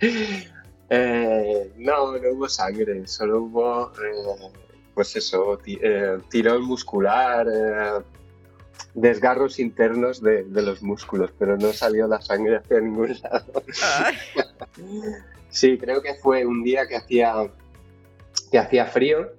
Eh, 0.90 1.72
no, 1.78 2.18
no 2.18 2.30
hubo 2.32 2.48
sangre, 2.48 3.06
solo 3.06 3.42
hubo, 3.42 3.90
eh, 3.92 4.52
pues 4.92 5.16
eso, 5.16 5.58
tirón 6.28 6.62
muscular, 6.62 7.46
desgarros 8.94 9.58
internos 9.58 10.22
de, 10.22 10.44
los 10.48 10.82
músculos, 10.82 11.32
pero 11.38 11.56
no 11.56 11.72
salió 11.72 12.06
la 12.06 12.20
sangre 12.20 12.56
hacia 12.56 12.80
ningún 12.80 13.16
lado. 13.22 13.62
sí, 15.48 15.78
creo 15.78 16.00
que 16.02 16.14
fue 16.14 16.46
un 16.46 16.62
día 16.62 16.86
que 16.86 16.96
hacía, 16.96 17.34
que 18.50 18.58
hacía 18.58 18.86
frío 18.86 19.32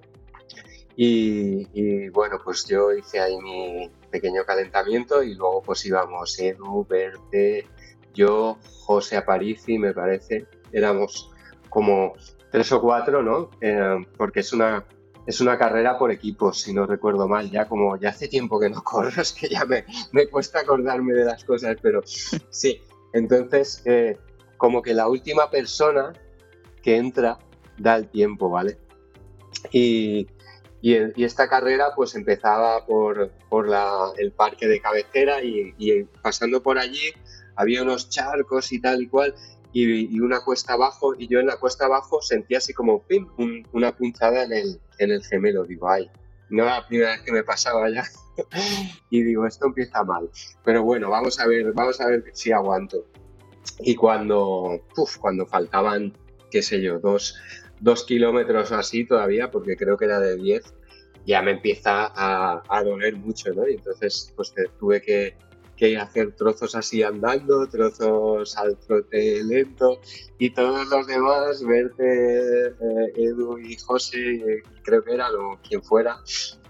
y, 0.97 2.09
bueno, 2.09 2.38
pues 2.43 2.65
yo 2.65 2.93
hice 2.93 3.19
ahí 3.19 3.38
mi 3.41 3.91
pequeño 4.11 4.45
calentamiento 4.45 5.23
y 5.23 5.36
luego 5.36 5.61
pues 5.61 5.86
íbamos 5.86 6.39
Edu, 6.39 6.86
Verte, 6.89 7.67
yo, 8.13 8.57
José 8.86 9.17
Aparici, 9.17 9.77
me 9.77 9.93
parece, 9.93 10.45
éramos 10.71 11.31
como 11.69 12.13
tres 12.49 12.71
o 12.71 12.79
cuatro, 12.79 13.21
¿no? 13.21 13.49
Eh, 13.59 14.05
porque 14.15 14.39
es 14.39 14.53
una, 14.53 14.86
es 15.26 15.41
una 15.41 15.57
carrera 15.57 15.97
por 15.97 16.11
equipos, 16.11 16.61
si 16.61 16.73
no 16.73 16.86
recuerdo 16.86 17.28
mal. 17.28 17.49
Ya 17.49 17.67
como 17.67 17.97
ya 17.97 18.09
hace 18.09 18.28
tiempo 18.28 18.59
que 18.59 18.69
no 18.69 18.84
corro, 18.84 19.21
es 19.21 19.34
que 19.34 19.49
ya 19.49 19.65
me, 19.65 19.86
me 20.11 20.28
cuesta 20.28 20.59
acordarme 20.59 21.13
de 21.13 21.26
las 21.26 21.43
cosas, 21.43 21.78
pero 21.82 22.01
sí. 22.05 22.82
Entonces, 23.13 23.82
eh, 23.86 24.17
como 24.57 24.82
que 24.82 24.93
la 24.93 25.07
última 25.07 25.49
persona 25.49 26.13
que 26.82 26.97
entra 26.97 27.39
da 27.78 27.95
el 27.95 28.07
tiempo, 28.09 28.49
¿vale? 28.49 28.78
Y, 29.71 30.28
esta 30.82 31.47
carrera 31.49 31.93
pues 31.95 32.13
empezaba 32.13 32.86
por, 32.86 33.32
el 34.17 34.32
parque 34.34 34.67
de 34.67 34.80
cabecera 34.80 35.43
y, 35.43 36.03
pasando 36.21 36.61
por 36.61 36.78
allí 36.78 37.11
había 37.55 37.82
unos 37.82 38.09
charcos 38.09 38.71
y 38.71 38.80
tal 38.80 39.01
y 39.01 39.07
cual 39.07 39.34
y, 39.76 40.19
una 40.21 40.39
cuesta 40.39 40.73
abajo 40.73 41.15
y 41.17 41.28
yo 41.28 41.39
en 41.41 41.47
la 41.47 41.57
cuesta 41.57 41.86
abajo 41.86 42.21
sentía 42.21 42.59
así 42.59 42.73
como 42.73 43.03
pim, 43.03 43.28
una 43.73 43.93
punzada 43.93 44.45
en 44.45 44.53
el, 44.53 44.80
en 44.99 45.11
el 45.11 45.21
gemelo. 45.21 45.65
Digo, 45.65 45.89
ay, 45.89 46.09
no 46.49 46.63
era 46.63 46.80
la 46.80 46.88
primera 46.88 47.11
vez 47.11 47.21
que 47.23 47.34
me 47.34 47.43
pasaba 47.43 47.89
ya. 47.89 48.05
y 49.09 49.23
digo, 49.23 49.45
esto 49.45 49.65
empieza 49.65 50.01
mal. 50.05 50.30
Pero 50.63 50.84
bueno, 50.84 51.09
vamos 51.09 51.41
a 51.41 51.47
ver, 51.47 51.73
vamos 51.73 51.99
a 51.99 52.07
ver 52.07 52.23
si 52.32 52.53
aguanto. 52.53 53.05
Y 53.80 53.95
cuando, 53.95 54.82
cuando 55.19 55.45
faltaban, 55.45 56.13
qué 56.49 56.61
sé 56.61 56.82
yo, 56.82 56.99
dos, 56.99 57.36
dos 57.82 58.05
kilómetros 58.05 58.71
o 58.71 58.76
así 58.76 59.03
todavía, 59.03 59.51
porque 59.51 59.76
creo 59.76 59.97
que 59.97 60.05
era 60.05 60.21
de 60.21 60.38
10, 60.38 60.73
ya 61.26 61.41
me 61.41 61.51
empieza 61.51 62.13
a, 62.15 62.63
a 62.69 62.84
doler 62.84 63.17
mucho, 63.17 63.53
¿no? 63.53 63.67
Y 63.67 63.73
entonces, 63.73 64.32
pues 64.38 64.53
tuve 64.80 65.01
que, 65.01 65.36
que 65.76 65.97
hacer 65.97 66.34
trozos 66.34 66.76
así 66.76 67.03
andando, 67.03 67.67
trozos 67.67 68.57
al 68.57 68.78
trote 68.78 69.43
lento 69.43 69.99
y 70.38 70.49
todos 70.51 70.88
los 70.88 71.07
demás, 71.07 71.63
verte 71.63 72.67
eh, 72.67 73.13
Edu 73.15 73.57
y 73.57 73.76
José, 73.78 74.63
creo 74.84 75.03
que 75.03 75.13
era 75.13 75.30
o 75.32 75.59
quien 75.67 75.84
fuera, 75.84 76.17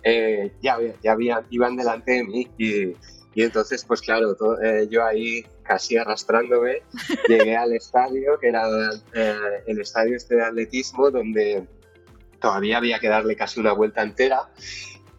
eh, 0.03 0.51
ya, 0.61 0.77
ya 1.01 1.17
iban 1.49 1.75
delante 1.75 2.13
de 2.13 2.23
mí 2.23 2.47
y, 2.57 2.93
y 3.35 3.43
entonces 3.43 3.85
pues 3.85 4.01
claro, 4.01 4.35
eh, 4.63 4.87
yo 4.89 5.05
ahí 5.05 5.45
casi 5.63 5.97
arrastrándome 5.97 6.81
llegué 7.27 7.55
al 7.55 7.73
estadio, 7.73 8.39
que 8.39 8.47
era 8.47 8.65
el 9.67 9.81
estadio 9.81 10.15
este 10.15 10.35
de 10.35 10.43
atletismo 10.43 11.11
donde 11.11 11.67
todavía 12.39 12.77
había 12.77 12.99
que 12.99 13.07
darle 13.07 13.35
casi 13.35 13.59
una 13.59 13.73
vuelta 13.73 14.03
entera 14.03 14.49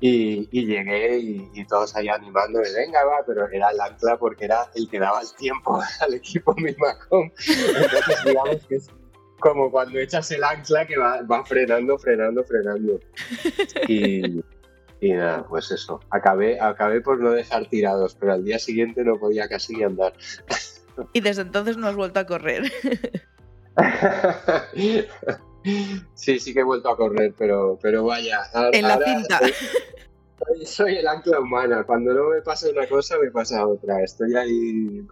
y, 0.01 0.66
llegué 0.66 1.18
y, 1.18 1.64
todos 1.66 1.97
ahí 1.97 2.09
animándome, 2.09 2.70
venga, 2.72 3.05
va, 3.05 3.24
pero 3.26 3.49
era 3.49 3.70
el 3.70 3.80
ancla 3.80 4.18
porque 4.18 4.44
era 4.44 4.70
el 4.74 4.88
que 4.88 4.99
daba 4.99 5.20
el 5.22 5.32
tiempo 5.36 5.80
al 6.01 6.14
equipo 6.14 6.55
Mimacom. 6.55 7.30
Entonces, 7.49 8.24
digamos 8.24 8.66
que 8.66 8.76
es 8.76 8.90
como 9.40 9.70
cuando 9.70 9.99
echas 9.99 10.30
el 10.30 10.44
ancla 10.44 10.86
que 10.86 10.97
va, 10.97 11.44
frenando, 11.44 11.99
frenando, 11.99 12.44
frenando. 12.44 13.01
Y, 13.88 14.42
y, 15.01 15.12
nada, 15.12 15.47
pues 15.49 15.70
eso. 15.70 16.01
Acabé, 16.11 16.61
acabé 16.61 17.01
por 17.01 17.20
no 17.20 17.30
dejar 17.30 17.66
tirados, 17.68 18.16
pero 18.16 18.32
al 18.32 18.44
día 18.44 18.59
siguiente 18.59 19.05
no 19.05 19.18
podía 19.18 19.49
casi 19.49 19.76
ni 19.76 19.84
andar. 19.84 20.12
Y 21.12 21.20
desde 21.20 21.42
entonces 21.42 21.76
no 21.76 21.88
has 21.88 21.97
vuelto 21.97 22.20
a 22.20 22.26
correr. 22.26 22.72
Sí, 26.14 26.38
sí 26.38 26.54
que 26.54 26.60
he 26.60 26.64
vuelto 26.64 26.88
a 26.88 26.96
correr, 26.96 27.34
pero, 27.36 27.78
pero 27.82 28.04
vaya. 28.04 28.42
en 28.72 28.86
la 28.86 28.98
cinta. 28.98 29.40
Soy, 30.64 30.96
el 30.96 31.08
ancla 31.08 31.40
humana. 31.40 31.82
Cuando 31.84 32.14
no 32.14 32.28
me 32.28 32.40
pasa 32.40 32.68
una 32.70 32.86
cosa, 32.86 33.18
me 33.18 33.30
pasa 33.30 33.66
otra. 33.66 34.02
Estoy 34.02 34.36
ahí. 34.36 35.04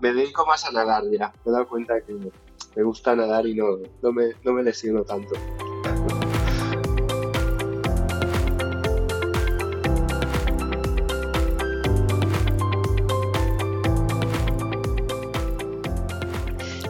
Me 0.00 0.12
dedico 0.12 0.44
más 0.44 0.66
a 0.66 0.72
nadar 0.72 1.04
ya. 1.10 1.32
Me 1.44 1.50
he 1.50 1.52
dado 1.52 1.68
cuenta 1.68 2.00
que 2.02 2.12
me 2.12 2.82
gusta 2.82 3.14
nadar 3.16 3.46
y 3.46 3.54
no, 3.54 3.78
no, 4.02 4.12
me, 4.12 4.32
no 4.44 4.52
me 4.52 4.62
lesiono 4.62 5.02
tanto. 5.04 5.34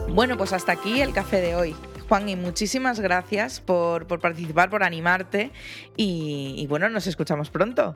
Bueno, 0.09 0.37
pues 0.37 0.53
hasta 0.53 0.73
aquí 0.73 1.01
el 1.01 1.13
café 1.13 1.41
de 1.41 1.55
hoy. 1.55 1.75
Juan, 2.13 2.29
y 2.29 2.35
muchísimas 2.35 2.99
gracias 2.99 3.59
por, 3.59 4.05
participar, 4.19 4.69
por 4.69 4.83
animarte 4.83 5.49
y, 5.97 6.67
bueno, 6.67 6.87
nos 6.87 7.07
escuchamos 7.07 7.49
pronto. 7.49 7.95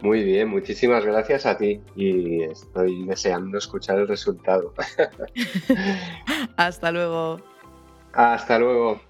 Muy 0.00 0.24
bien, 0.24 0.48
muchísimas 0.48 1.04
gracias 1.04 1.44
a 1.44 1.58
ti 1.58 1.82
y 1.94 2.42
estoy 2.42 3.04
deseando 3.04 3.58
escuchar 3.58 3.98
el 3.98 4.08
resultado. 4.08 4.72
Hasta 6.56 6.90
luego. 6.90 7.42
Hasta 8.14 8.58
luego. 8.58 9.09